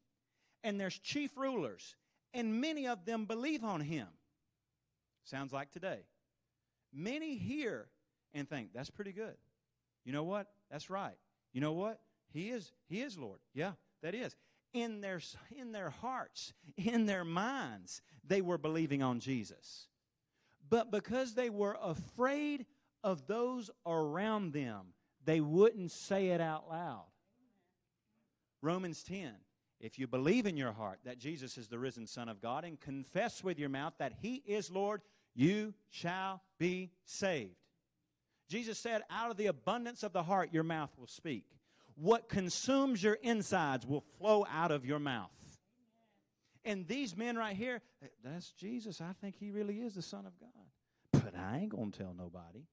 [0.64, 1.96] and there's chief rulers,
[2.34, 4.08] and many of them believe on him.
[5.24, 6.00] Sounds like today.
[6.94, 7.88] Many hear
[8.36, 9.36] and think, that's pretty good.
[10.04, 10.48] You know what?
[10.70, 11.18] That's right.
[11.54, 12.00] You know what?
[12.32, 13.40] He is he is Lord.
[13.54, 13.72] Yeah,
[14.04, 14.36] that is.
[14.74, 15.22] In their
[15.58, 19.88] in their hearts, in their minds, they were believing on Jesus.
[20.70, 22.66] But because they were afraid
[23.04, 24.88] of those around them,
[25.24, 27.06] they wouldn't say it out loud.
[28.62, 29.36] Romans 10
[29.80, 32.80] if you believe in your heart that Jesus is the risen Son of God and
[32.80, 35.02] confess with your mouth that He is Lord,
[35.36, 37.65] you shall be saved.
[38.48, 41.46] Jesus said, Out of the abundance of the heart, your mouth will speak.
[41.96, 45.32] What consumes your insides will flow out of your mouth.
[46.64, 47.82] And these men right here,
[48.24, 49.00] that's Jesus.
[49.00, 51.24] I think he really is the Son of God.
[51.24, 52.66] But I ain't going to tell nobody.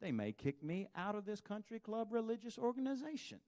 [0.00, 3.40] They may kick me out of this country club religious organization.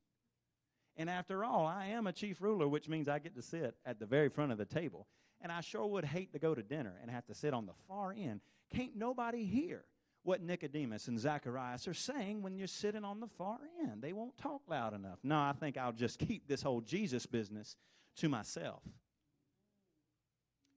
[0.96, 3.98] And after all, I am a chief ruler, which means I get to sit at
[3.98, 5.06] the very front of the table.
[5.40, 7.72] And I sure would hate to go to dinner and have to sit on the
[7.88, 8.40] far end.
[8.74, 9.84] Can't nobody hear
[10.24, 14.02] what Nicodemus and Zacharias are saying when you're sitting on the far end.
[14.02, 15.18] They won't talk loud enough.
[15.22, 17.76] No, I think I'll just keep this whole Jesus business
[18.16, 18.82] to myself.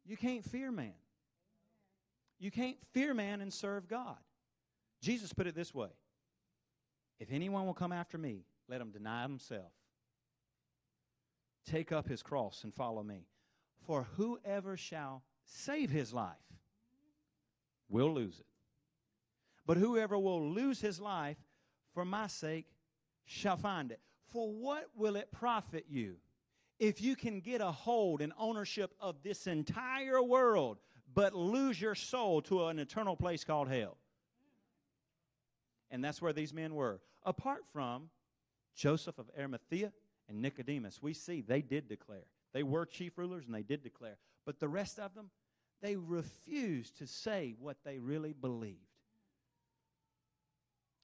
[0.05, 0.93] You can't fear man.
[2.39, 4.17] You can't fear man and serve God.
[5.01, 5.89] Jesus put it this way
[7.19, 9.71] If anyone will come after me, let him deny himself,
[11.65, 13.27] take up his cross, and follow me.
[13.85, 16.35] For whoever shall save his life
[17.87, 18.46] will lose it.
[19.67, 21.37] But whoever will lose his life
[21.93, 22.65] for my sake
[23.25, 23.99] shall find it.
[24.31, 26.15] For what will it profit you
[26.79, 30.77] if you can get a hold and ownership of this entire world,
[31.13, 33.97] but lose your soul to an eternal place called hell?
[35.91, 37.01] And that's where these men were.
[37.23, 38.09] Apart from
[38.73, 39.91] Joseph of Arimathea
[40.29, 42.25] and Nicodemus, we see they did declare.
[42.53, 44.17] They were chief rulers and they did declare.
[44.45, 45.29] But the rest of them,
[45.81, 48.86] they refused to say what they really believed.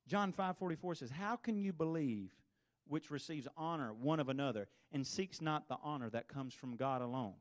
[0.08, 2.36] John 5:44 says, "How can you believe
[2.86, 7.02] which receives honor one of another and seeks not the honor that comes from God
[7.02, 7.36] alone?"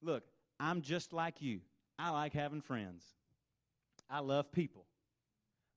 [0.00, 0.24] Look,
[0.58, 1.62] I'm just like you.
[1.98, 3.04] I like having friends.
[4.08, 4.86] I love people.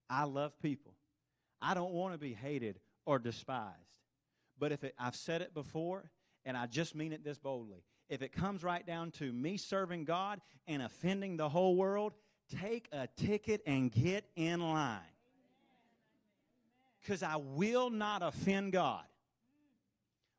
[0.10, 0.96] I love people.
[1.62, 4.04] I don't want to be hated or despised.
[4.58, 6.12] But if it, I've said it before,
[6.44, 10.06] and I just mean it this boldly, if it comes right down to me serving
[10.06, 12.14] God and offending the whole world,
[12.50, 15.02] take a ticket and get in line.
[17.06, 19.04] Because I will not offend God.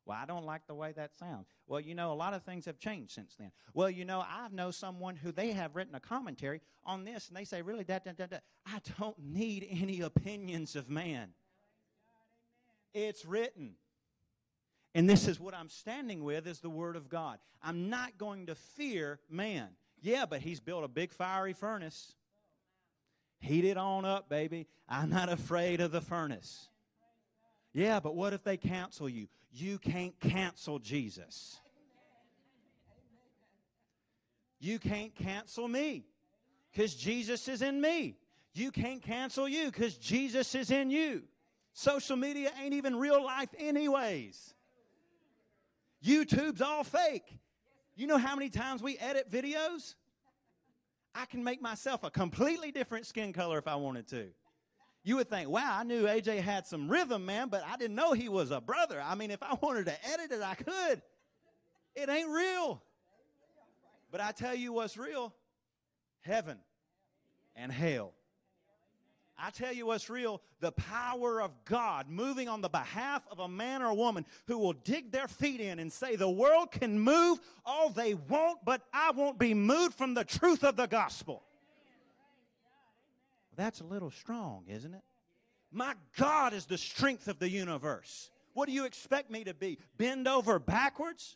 [0.05, 1.47] Well, I don't like the way that sounds.
[1.65, 3.51] Well, you know, a lot of things have changed since then.
[3.73, 7.37] Well, you know, I know someone who they have written a commentary on this, and
[7.37, 8.43] they say, really, that, that, that, that.
[8.65, 11.29] I don't need any opinions of man.
[12.93, 13.75] It's written.
[14.93, 17.39] And this is what I'm standing with is the word of God.
[17.61, 19.69] I'm not going to fear man.
[20.01, 22.15] Yeah, but he's built a big fiery furnace.
[23.39, 24.67] Heat it on up, baby.
[24.89, 26.69] I'm not afraid of the furnace.
[27.73, 29.27] Yeah, but what if they cancel you?
[29.51, 31.59] You can't cancel Jesus.
[34.59, 36.05] You can't cancel me
[36.71, 38.17] because Jesus is in me.
[38.53, 41.23] You can't cancel you because Jesus is in you.
[41.73, 44.55] Social media ain't even real life, anyways.
[46.03, 47.37] YouTube's all fake.
[47.95, 49.93] You know how many times we edit videos?
[51.17, 54.27] I can make myself a completely different skin color if I wanted to.
[55.03, 58.13] You would think, wow, I knew AJ had some rhythm, man, but I didn't know
[58.13, 59.01] he was a brother.
[59.03, 61.01] I mean, if I wanted to edit it, I could.
[61.95, 62.83] It ain't real.
[64.11, 65.33] But I tell you what's real
[66.21, 66.59] heaven
[67.55, 68.13] and hell.
[69.39, 73.47] I tell you what's real the power of God moving on the behalf of a
[73.47, 76.99] man or a woman who will dig their feet in and say, The world can
[76.99, 81.43] move all they want, but I won't be moved from the truth of the gospel.
[83.55, 85.03] That's a little strong, isn't it?
[85.71, 88.31] My God is the strength of the universe.
[88.53, 89.77] What do you expect me to be?
[89.97, 91.35] Bend over backwards?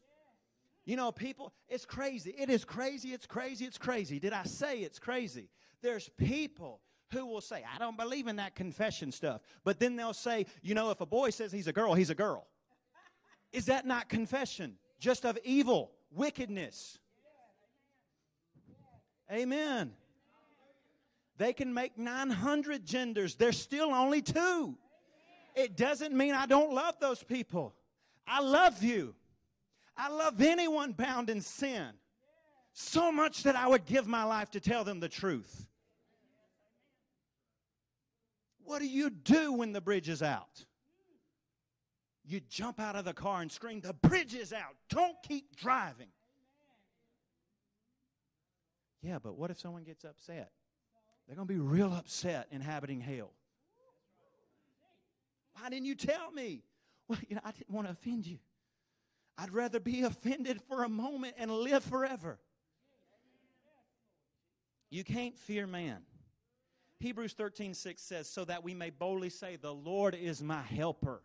[0.85, 2.33] You know, people, it's crazy.
[2.37, 3.09] It is crazy.
[3.09, 3.65] It's crazy.
[3.65, 4.19] It's crazy.
[4.19, 5.49] Did I say it's crazy?
[5.81, 6.79] There's people
[7.11, 9.41] who will say, I don't believe in that confession stuff.
[9.63, 12.15] But then they'll say, you know, if a boy says he's a girl, he's a
[12.15, 12.47] girl.
[13.51, 14.75] Is that not confession?
[14.99, 16.99] Just of evil, wickedness.
[19.31, 19.91] Amen.
[21.37, 24.77] They can make 900 genders, there's still only two.
[25.55, 27.73] It doesn't mean I don't love those people.
[28.27, 29.15] I love you.
[29.97, 31.89] I love anyone bound in sin
[32.73, 35.67] so much that I would give my life to tell them the truth.
[38.71, 40.63] What do you do when the bridge is out?
[42.23, 44.77] You jump out of the car and scream, The bridge is out.
[44.87, 46.07] Don't keep driving.
[49.01, 50.51] Yeah, but what if someone gets upset?
[51.27, 53.33] They're going to be real upset inhabiting hell.
[55.59, 56.63] Why didn't you tell me?
[57.09, 58.37] Well, you know, I didn't want to offend you.
[59.37, 62.39] I'd rather be offended for a moment and live forever.
[64.89, 66.03] You can't fear man.
[67.01, 71.23] Hebrews 13, 6 says, So that we may boldly say, The Lord is my helper.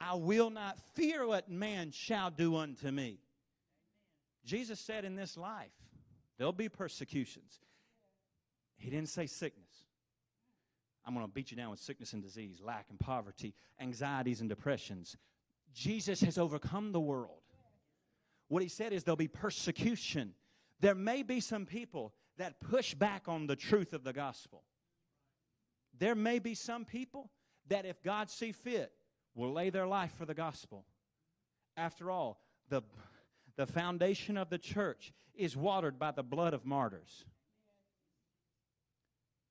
[0.00, 3.18] I will not fear what man shall do unto me.
[4.44, 5.72] Jesus said in this life,
[6.38, 7.58] there'll be persecutions.
[8.76, 9.86] He didn't say sickness.
[11.04, 14.48] I'm going to beat you down with sickness and disease, lack and poverty, anxieties and
[14.48, 15.16] depressions.
[15.74, 17.42] Jesus has overcome the world.
[18.48, 20.34] What he said is there'll be persecution.
[20.80, 24.64] There may be some people that push back on the truth of the gospel.
[25.98, 27.30] There may be some people
[27.68, 28.92] that, if God see fit,
[29.34, 30.84] will lay their life for the gospel.
[31.76, 32.82] After all, the,
[33.56, 37.24] the foundation of the church is watered by the blood of martyrs.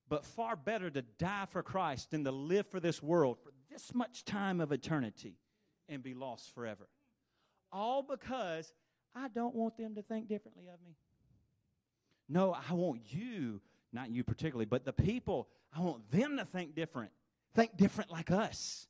[0.08, 3.94] But far better to die for Christ than to live for this world for this
[3.94, 5.38] much time of eternity
[5.88, 6.88] and be lost forever.
[7.72, 8.72] All because
[9.14, 10.96] I don't want them to think differently of me.
[12.28, 13.60] No, I want you,
[13.92, 17.10] not you particularly, but the people, I want them to think different.
[17.54, 18.86] Think different like us.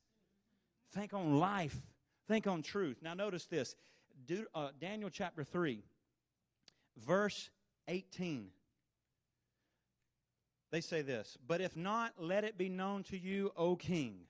[0.92, 1.77] Think on life.
[2.29, 2.99] Think on truth.
[3.03, 3.75] Now, notice this
[4.55, 5.83] uh, Daniel chapter 3,
[6.97, 7.51] verse
[7.88, 8.51] 18
[10.75, 14.23] they say this But if not, let it be known to you, O king,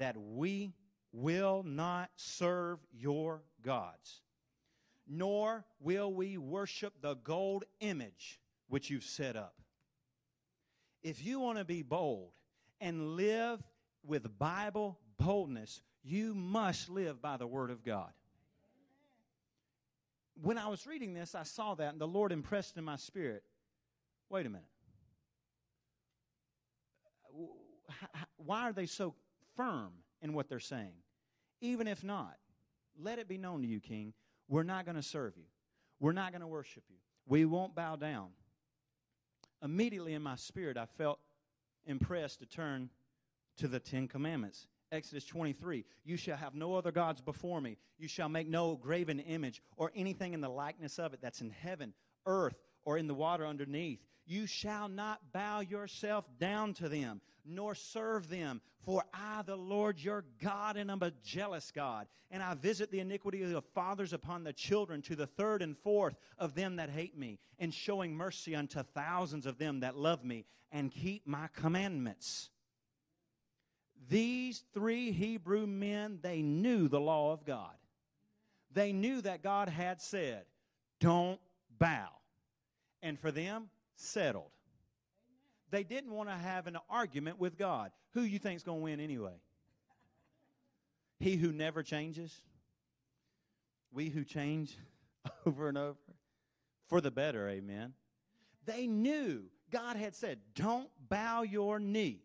[0.00, 0.72] that we
[1.12, 4.22] will not serve your gods,
[5.12, 9.56] nor will we worship the gold image which you've set up.
[11.02, 12.30] If you want to be bold
[12.80, 13.60] and live
[14.04, 18.12] with Bible boldness, you must live by the Word of God.
[20.40, 23.42] When I was reading this, I saw that, and the Lord impressed in my spirit
[24.30, 24.64] wait a minute.
[28.36, 29.14] why are they so
[29.56, 29.90] firm
[30.22, 30.94] in what they're saying?
[31.60, 32.36] Even if not,
[32.96, 34.14] let it be known to you, King,
[34.50, 35.44] we're not going to serve you.
[36.00, 36.96] We're not going to worship you.
[37.26, 38.30] We won't bow down.
[39.62, 41.20] Immediately in my spirit, I felt
[41.86, 42.90] impressed to turn
[43.58, 44.66] to the Ten Commandments.
[44.90, 47.76] Exodus 23 You shall have no other gods before me.
[47.96, 51.50] You shall make no graven image or anything in the likeness of it that's in
[51.50, 51.94] heaven,
[52.26, 54.00] earth, or in the water underneath.
[54.26, 58.60] You shall not bow yourself down to them nor serve them.
[58.82, 62.06] For I, the Lord your God, and am a jealous God.
[62.30, 65.76] And I visit the iniquity of the fathers upon the children to the third and
[65.76, 70.24] fourth of them that hate me, and showing mercy unto thousands of them that love
[70.24, 72.48] me and keep my commandments.
[74.08, 77.74] These three Hebrew men, they knew the law of God.
[78.72, 80.44] They knew that God had said,
[81.00, 81.40] Don't
[81.78, 82.08] bow.
[83.02, 84.50] And for them, settled.
[85.70, 87.92] They didn't want to have an argument with God.
[88.14, 89.40] Who you think's going to win anyway?
[91.18, 92.40] He who never changes.
[93.92, 94.76] We who change
[95.46, 95.98] over and over
[96.88, 97.94] for the better, amen.
[98.66, 102.24] They knew God had said, Don't bow your knee.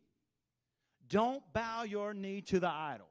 [1.08, 3.08] Don't bow your knee to the idol.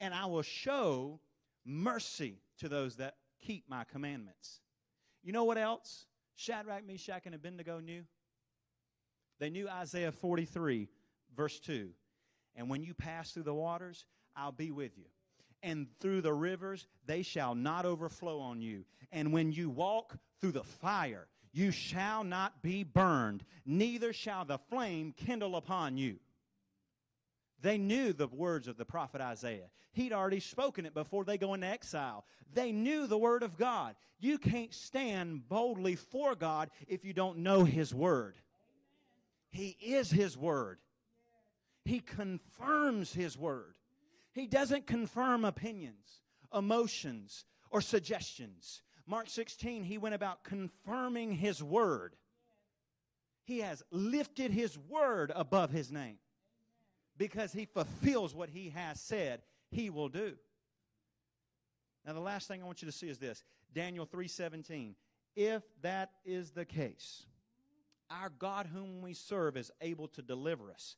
[0.00, 1.20] And I will show
[1.64, 4.60] mercy to those that keep my commandments.
[5.22, 6.06] You know what else
[6.40, 8.04] Shadrach, Meshach, and Abednego knew?
[9.38, 10.88] They knew Isaiah 43
[11.36, 11.90] Verse 2
[12.56, 14.04] And when you pass through the waters,
[14.36, 15.04] I'll be with you.
[15.62, 18.84] And through the rivers, they shall not overflow on you.
[19.12, 24.58] And when you walk through the fire, you shall not be burned, neither shall the
[24.70, 26.18] flame kindle upon you.
[27.62, 29.68] They knew the words of the prophet Isaiah.
[29.92, 32.24] He'd already spoken it before they go into exile.
[32.54, 33.96] They knew the word of God.
[34.18, 38.36] You can't stand boldly for God if you don't know his word.
[39.50, 40.78] He is his word.
[41.84, 43.74] He confirms his word.
[44.32, 46.20] He doesn't confirm opinions,
[46.54, 48.82] emotions, or suggestions.
[49.06, 52.14] Mark 16, he went about confirming his word.
[53.44, 56.18] He has lifted his word above his name
[57.20, 60.32] because he fulfills what he has said he will do.
[62.06, 63.44] Now the last thing I want you to see is this.
[63.74, 64.94] Daniel 3:17.
[65.36, 67.26] If that is the case,
[68.10, 70.96] our God whom we serve is able to deliver us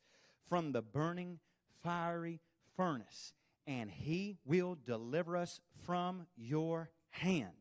[0.49, 1.41] from the burning
[1.83, 2.41] fiery
[2.77, 3.35] furnace,
[3.67, 7.57] and he will deliver us from your hand,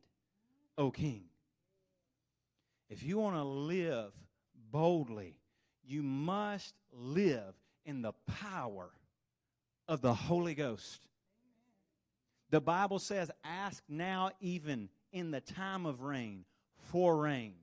[0.77, 1.23] O king.
[2.89, 4.13] If you want to live
[4.71, 5.39] boldly,
[5.83, 7.55] you must live
[7.85, 8.89] in the power
[9.87, 11.07] of the Holy Ghost.
[12.49, 16.45] The Bible says, Ask now, even in the time of rain,
[16.91, 17.53] for rain.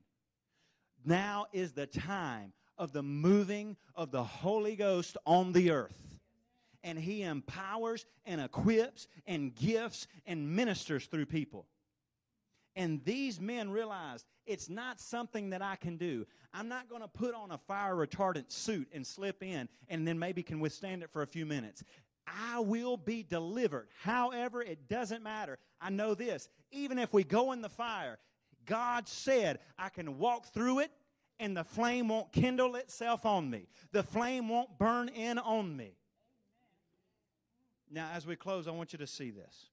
[1.05, 6.19] Now is the time of the moving of the Holy Ghost on the earth.
[6.83, 11.65] And He empowers and equips and gifts and ministers through people.
[12.75, 16.25] And these men realized it's not something that I can do.
[16.53, 20.17] I'm not going to put on a fire retardant suit and slip in and then
[20.17, 21.83] maybe can withstand it for a few minutes.
[22.27, 23.87] I will be delivered.
[24.01, 25.59] However, it doesn't matter.
[25.79, 26.49] I know this.
[26.71, 28.17] Even if we go in the fire,
[28.65, 30.91] God said I can walk through it
[31.39, 33.67] and the flame won't kindle itself on me.
[33.91, 35.93] The flame won't burn in on me.
[37.91, 39.69] Now, as we close, I want you to see this.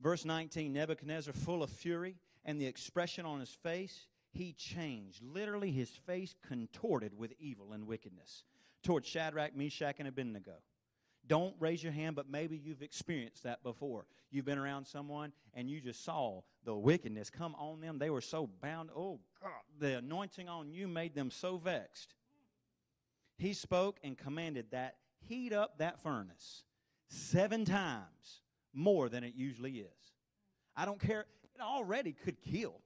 [0.00, 5.22] Verse 19 Nebuchadnezzar, full of fury, and the expression on his face, he changed.
[5.22, 8.44] Literally, his face contorted with evil and wickedness
[8.82, 10.54] towards Shadrach, Meshach, and Abednego.
[11.26, 14.06] Don't raise your hand, but maybe you've experienced that before.
[14.30, 17.98] You've been around someone and you just saw the wickedness come on them.
[17.98, 18.90] They were so bound.
[18.94, 22.14] Oh, God, the anointing on you made them so vexed.
[23.38, 24.96] He spoke and commanded that
[25.28, 26.62] heat up that furnace
[27.08, 28.42] seven times
[28.76, 30.12] more than it usually is.
[30.76, 31.26] I don't care.
[31.54, 32.80] It already could kill.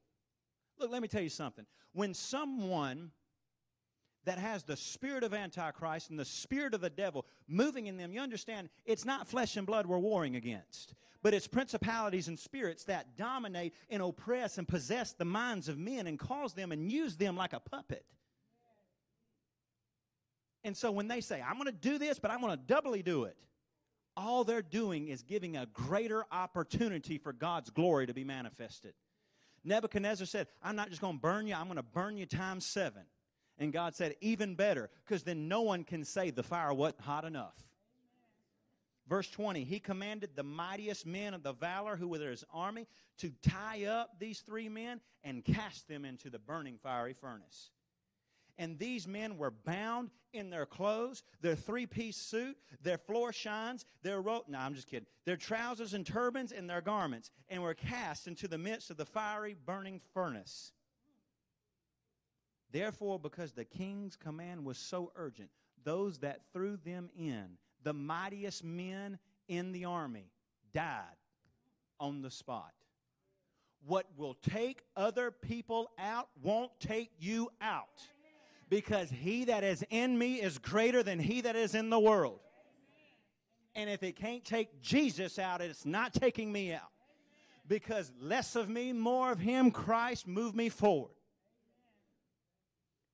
[0.79, 1.67] Look, let me tell you something.
[1.93, 3.11] When someone
[4.25, 8.13] that has the spirit of Antichrist and the spirit of the devil moving in them,
[8.13, 12.85] you understand it's not flesh and blood we're warring against, but it's principalities and spirits
[12.85, 17.17] that dominate and oppress and possess the minds of men and cause them and use
[17.17, 18.05] them like a puppet.
[20.63, 23.03] And so when they say, I'm going to do this, but I'm going to doubly
[23.03, 23.37] do it,
[24.21, 28.93] all they're doing is giving a greater opportunity for God's glory to be manifested.
[29.65, 32.67] Nebuchadnezzar said, I'm not just going to burn you, I'm going to burn you times
[32.67, 33.03] seven.
[33.59, 37.25] And God said, even better, because then no one can say the fire wasn't hot
[37.25, 37.55] enough.
[39.09, 42.87] Verse 20, he commanded the mightiest men of the valor who were his army
[43.19, 47.71] to tie up these three men and cast them into the burning fiery furnace.
[48.61, 53.87] And these men were bound in their clothes, their three piece suit, their floor shines,
[54.03, 54.51] their rope.
[54.51, 55.07] No, I'm just kidding.
[55.25, 59.07] Their trousers and turbans and their garments, and were cast into the midst of the
[59.07, 60.73] fiery burning furnace.
[62.71, 65.49] Therefore, because the king's command was so urgent,
[65.83, 70.31] those that threw them in, the mightiest men in the army,
[70.75, 71.17] died
[71.99, 72.75] on the spot.
[73.87, 78.03] What will take other people out won't take you out.
[78.71, 82.39] Because he that is in me is greater than he that is in the world.
[83.75, 86.91] And if it can't take Jesus out, it's not taking me out.
[87.67, 91.13] Because less of me, more of him, Christ, move me forward.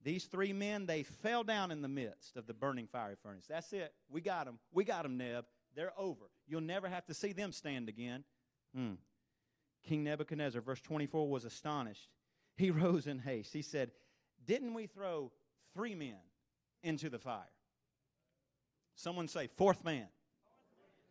[0.03, 3.47] These three men, they fell down in the midst of the burning fiery furnace.
[3.49, 3.93] That's it.
[4.09, 4.59] We got them.
[4.73, 5.47] We got them, Neb.
[5.75, 6.27] They're over.
[6.47, 8.25] You'll never have to see them stand again.
[8.75, 8.93] Hmm.
[9.87, 12.09] King Nebuchadnezzar, verse 24, was astonished.
[12.57, 13.53] He rose in haste.
[13.53, 13.91] He said,
[14.47, 15.33] Didn't we throw
[15.77, 16.17] three men
[16.83, 17.45] into the fire?
[18.97, 20.09] Someone say, Fourth man.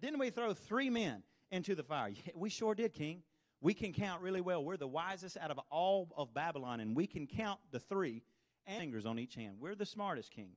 [0.01, 2.09] Didn't we throw three men into the fire?
[2.09, 3.23] Yeah, we sure did, King.
[3.61, 4.63] We can count really well.
[4.63, 8.23] We're the wisest out of all of Babylon, and we can count the three
[8.67, 9.57] fingers on each hand.
[9.59, 10.51] We're the smartest king.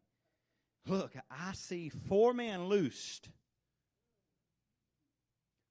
[0.87, 3.29] Look, I see four men loosed.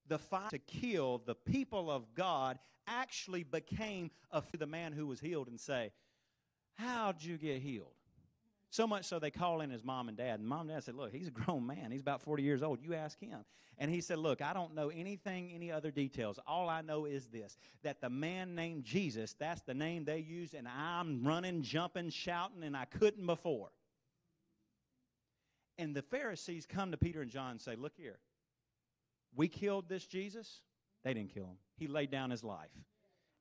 [0.07, 5.19] The fight to kill the people of God actually became a, the man who was
[5.19, 5.91] healed and say,
[6.75, 7.96] How'd you get healed?
[8.77, 10.39] So much so they call in his mom and dad.
[10.39, 11.89] And mom and dad said, Look, he's a grown man.
[11.89, 12.79] He's about 40 years old.
[12.79, 13.39] You ask him.
[13.79, 16.37] And he said, Look, I don't know anything, any other details.
[16.45, 20.53] All I know is this that the man named Jesus, that's the name they use,
[20.53, 23.69] and I'm running, jumping, shouting, and I couldn't before.
[25.79, 28.19] And the Pharisees come to Peter and John and say, Look here,
[29.35, 30.61] we killed this Jesus.
[31.03, 31.57] They didn't kill him.
[31.77, 32.69] He laid down his life.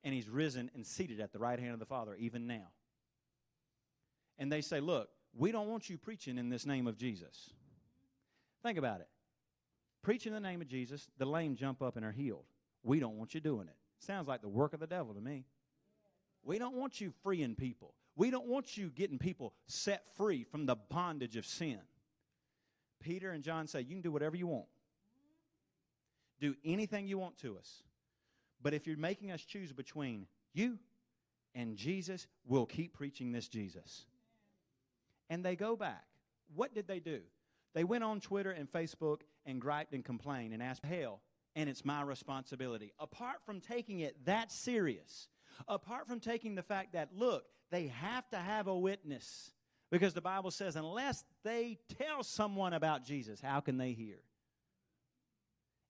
[0.02, 2.68] And he's risen and seated at the right hand of the Father, even now.
[4.38, 7.50] And they say, Look, we don't want you preaching in this name of Jesus.
[8.62, 9.08] Think about it.
[10.02, 12.44] Preaching in the name of Jesus, the lame jump up and are healed.
[12.82, 13.76] We don't want you doing it.
[13.98, 15.44] Sounds like the work of the devil to me.
[16.44, 17.94] We don't want you freeing people.
[18.14, 21.80] We don't want you getting people set free from the bondage of sin.
[23.00, 24.66] Peter and John say, You can do whatever you want.
[26.40, 27.82] Do anything you want to us.
[28.62, 30.78] But if you're making us choose between you
[31.54, 34.06] and Jesus, we'll keep preaching this Jesus.
[35.28, 36.04] And they go back.
[36.54, 37.20] What did they do?
[37.74, 41.20] They went on Twitter and Facebook and griped and complained and asked hell,
[41.54, 42.92] and it's my responsibility.
[42.98, 45.28] Apart from taking it that serious,
[45.68, 49.52] apart from taking the fact that, look, they have to have a witness.
[49.90, 54.18] Because the Bible says, unless they tell someone about Jesus, how can they hear?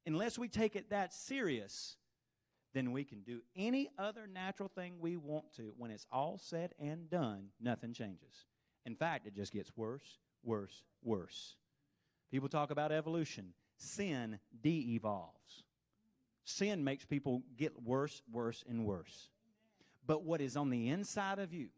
[0.07, 1.97] Unless we take it that serious,
[2.74, 5.72] then we can do any other natural thing we want to.
[5.78, 8.47] When it's all said and done, nothing changes.
[8.87, 11.57] In fact, it just gets worse, worse, worse.
[12.30, 13.53] People talk about evolution.
[13.76, 15.64] Sin de evolves.
[16.45, 19.28] Sin makes people get worse, worse, and worse.
[20.07, 21.68] But what is on the inside of you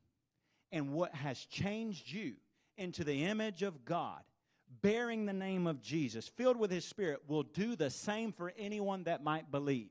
[0.71, 2.35] and what has changed you
[2.77, 4.21] into the image of God,
[4.83, 9.05] bearing the name of Jesus, filled with His Spirit, will do the same for anyone
[9.05, 9.89] that might believe.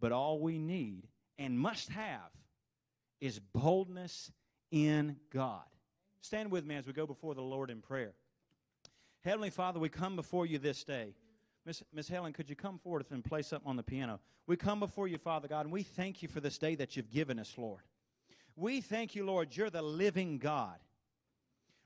[0.00, 1.06] But all we need
[1.38, 2.30] and must have
[3.20, 4.32] is boldness
[4.70, 5.64] in God.
[6.20, 8.12] Stand with me as we go before the Lord in prayer.
[9.22, 11.14] Heavenly Father, we come before you this day.
[11.64, 14.20] Miss, Miss Helen, could you come forward and play something on the piano?
[14.46, 17.10] We come before you, Father God, and we thank you for this day that you've
[17.10, 17.82] given us, Lord.
[18.54, 20.78] We thank you, Lord, you're the living God.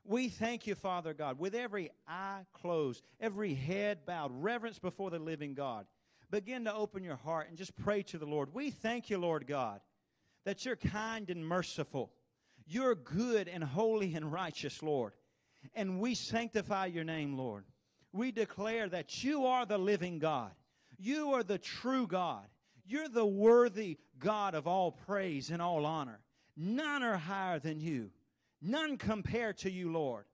[0.05, 5.19] We thank you, Father God, with every eye closed, every head bowed, reverence before the
[5.19, 5.87] living God.
[6.31, 8.55] Begin to open your heart and just pray to the Lord.
[8.55, 9.81] We thank you, Lord God,
[10.45, 12.13] that you're kind and merciful.
[12.73, 15.13] You're good and holy and righteous, Lord.
[15.75, 17.65] And we sanctify your name, Lord.
[18.13, 20.53] We declare that you are the living God.
[20.97, 22.47] You are the true God.
[22.87, 26.21] You're the worthy God of all praise and all honor.
[26.57, 28.11] None are higher than you.
[28.63, 30.27] None compare to you, Lord.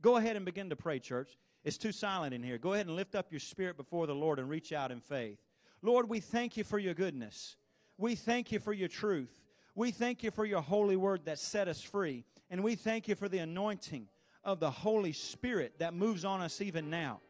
[0.00, 1.36] Go ahead and begin to pray, church.
[1.64, 2.58] It's too silent in here.
[2.58, 5.40] Go ahead and lift up your spirit before the Lord and reach out in faith.
[5.82, 7.56] Lord, we thank you for your goodness.
[7.98, 9.41] We thank you for your truth.
[9.74, 12.24] We thank you for your holy word that set us free.
[12.50, 14.08] And we thank you for the anointing
[14.44, 17.20] of the Holy Spirit that moves on us even now.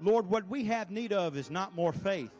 [0.00, 2.32] Lord, what we have need of is not more faith.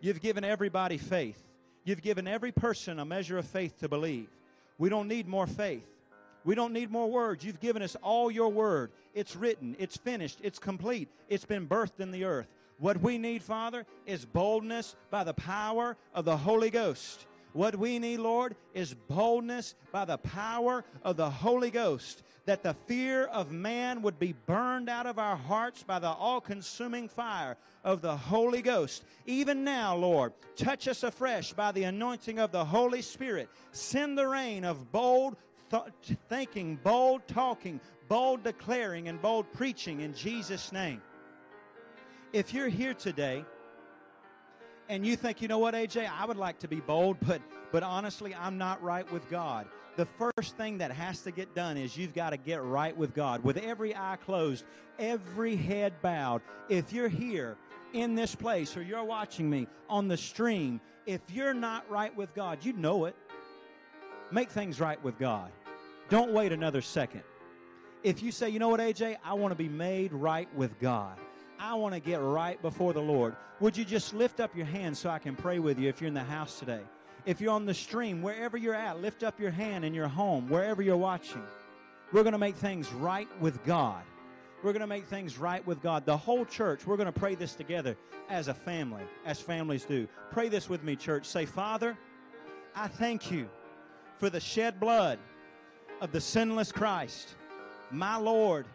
[0.00, 1.42] You've given everybody faith.
[1.84, 4.28] You've given every person a measure of faith to believe.
[4.78, 5.86] We don't need more faith.
[6.44, 7.44] We don't need more words.
[7.44, 8.92] You've given us all your word.
[9.14, 12.48] It's written, it's finished, it's complete, it's been birthed in the earth.
[12.78, 17.26] What we need, Father, is boldness by the power of the Holy Ghost.
[17.54, 22.74] What we need, Lord, is boldness by the power of the Holy Ghost, that the
[22.88, 27.56] fear of man would be burned out of our hearts by the all consuming fire
[27.84, 29.04] of the Holy Ghost.
[29.24, 33.48] Even now, Lord, touch us afresh by the anointing of the Holy Spirit.
[33.70, 35.36] Send the rain of bold
[35.70, 41.00] th- thinking, bold talking, bold declaring, and bold preaching in Jesus' name.
[42.32, 43.44] If you're here today,
[44.88, 47.40] and you think, you know what, AJ, I would like to be bold, but
[47.72, 49.66] but honestly, I'm not right with God.
[49.96, 53.14] The first thing that has to get done is you've got to get right with
[53.14, 53.42] God.
[53.42, 54.64] With every eye closed,
[54.98, 56.42] every head bowed.
[56.68, 57.56] If you're here
[57.92, 62.32] in this place or you're watching me on the stream, if you're not right with
[62.34, 63.16] God, you know it.
[64.30, 65.50] Make things right with God.
[66.08, 67.22] Don't wait another second.
[68.04, 71.18] If you say, you know what, AJ, I want to be made right with God.
[71.58, 73.36] I want to get right before the Lord.
[73.60, 76.08] Would you just lift up your hand so I can pray with you if you're
[76.08, 76.80] in the house today?
[77.26, 80.48] If you're on the stream, wherever you're at, lift up your hand in your home,
[80.48, 81.42] wherever you're watching.
[82.12, 84.02] We're going to make things right with God.
[84.62, 86.06] We're going to make things right with God.
[86.06, 87.96] The whole church, we're going to pray this together
[88.28, 90.08] as a family, as families do.
[90.30, 91.26] Pray this with me, church.
[91.26, 91.96] Say, Father,
[92.74, 93.48] I thank you
[94.18, 95.18] for the shed blood
[96.00, 97.34] of the sinless Christ,
[97.90, 98.66] my Lord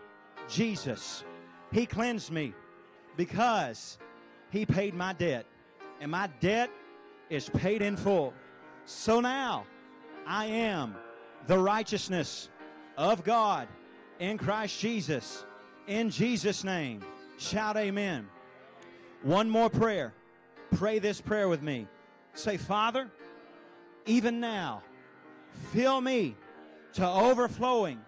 [0.47, 1.23] Jesus.
[1.71, 2.53] He cleansed me
[3.18, 3.97] because
[4.51, 5.45] he paid my debt.
[6.01, 6.70] And my debt
[7.30, 8.34] is paid in full.
[8.86, 9.66] So now
[10.26, 10.95] I am
[11.47, 12.49] the righteousness
[12.97, 13.68] of God
[14.20, 15.45] in Christ Jesus.
[15.88, 17.03] In Jesus' name.
[17.38, 18.28] Shout amen.
[19.24, 20.14] One more prayer.
[20.76, 21.88] Pray this prayer with me.
[22.34, 23.10] Say, Father,
[24.05, 24.84] even now,
[25.72, 26.36] fill me
[26.93, 27.99] to overflowing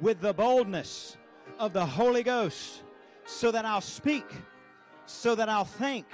[0.00, 1.16] with the boldness
[1.58, 2.82] of the Holy Ghost
[3.24, 4.26] so that I'll speak,
[5.06, 6.06] so that I'll think,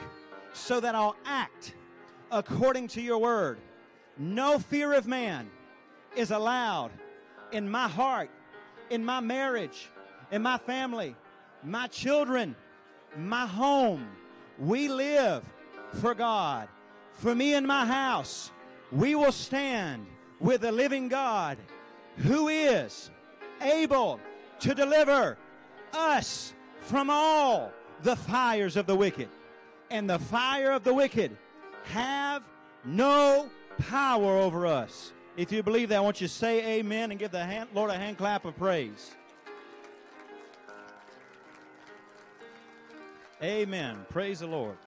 [0.53, 1.75] so that I'll act
[2.31, 3.59] according to your word.
[4.19, 5.51] No fear of man
[6.17, 6.91] is allowed
[7.53, 8.31] in my heart,
[8.91, 9.89] in my marriage,
[10.31, 11.17] in my family,
[11.63, 12.55] my children,
[13.17, 14.07] my home.
[14.59, 15.45] We live
[16.01, 16.69] for God.
[17.13, 18.51] For me and my house,
[18.93, 20.07] we will stand
[20.39, 21.59] with the living God
[22.17, 23.11] who is
[23.61, 24.21] able
[24.61, 25.37] to deliver
[25.93, 27.73] us from all
[28.03, 29.29] the fires of the wicked.
[29.91, 31.37] And the fire of the wicked
[31.85, 32.45] have
[32.85, 35.13] no power over us.
[35.37, 37.91] If you believe that, I want you to say amen and give the hand, Lord
[37.91, 39.13] a hand clap of praise.
[43.43, 44.05] Amen.
[44.11, 44.77] Praise the Lord.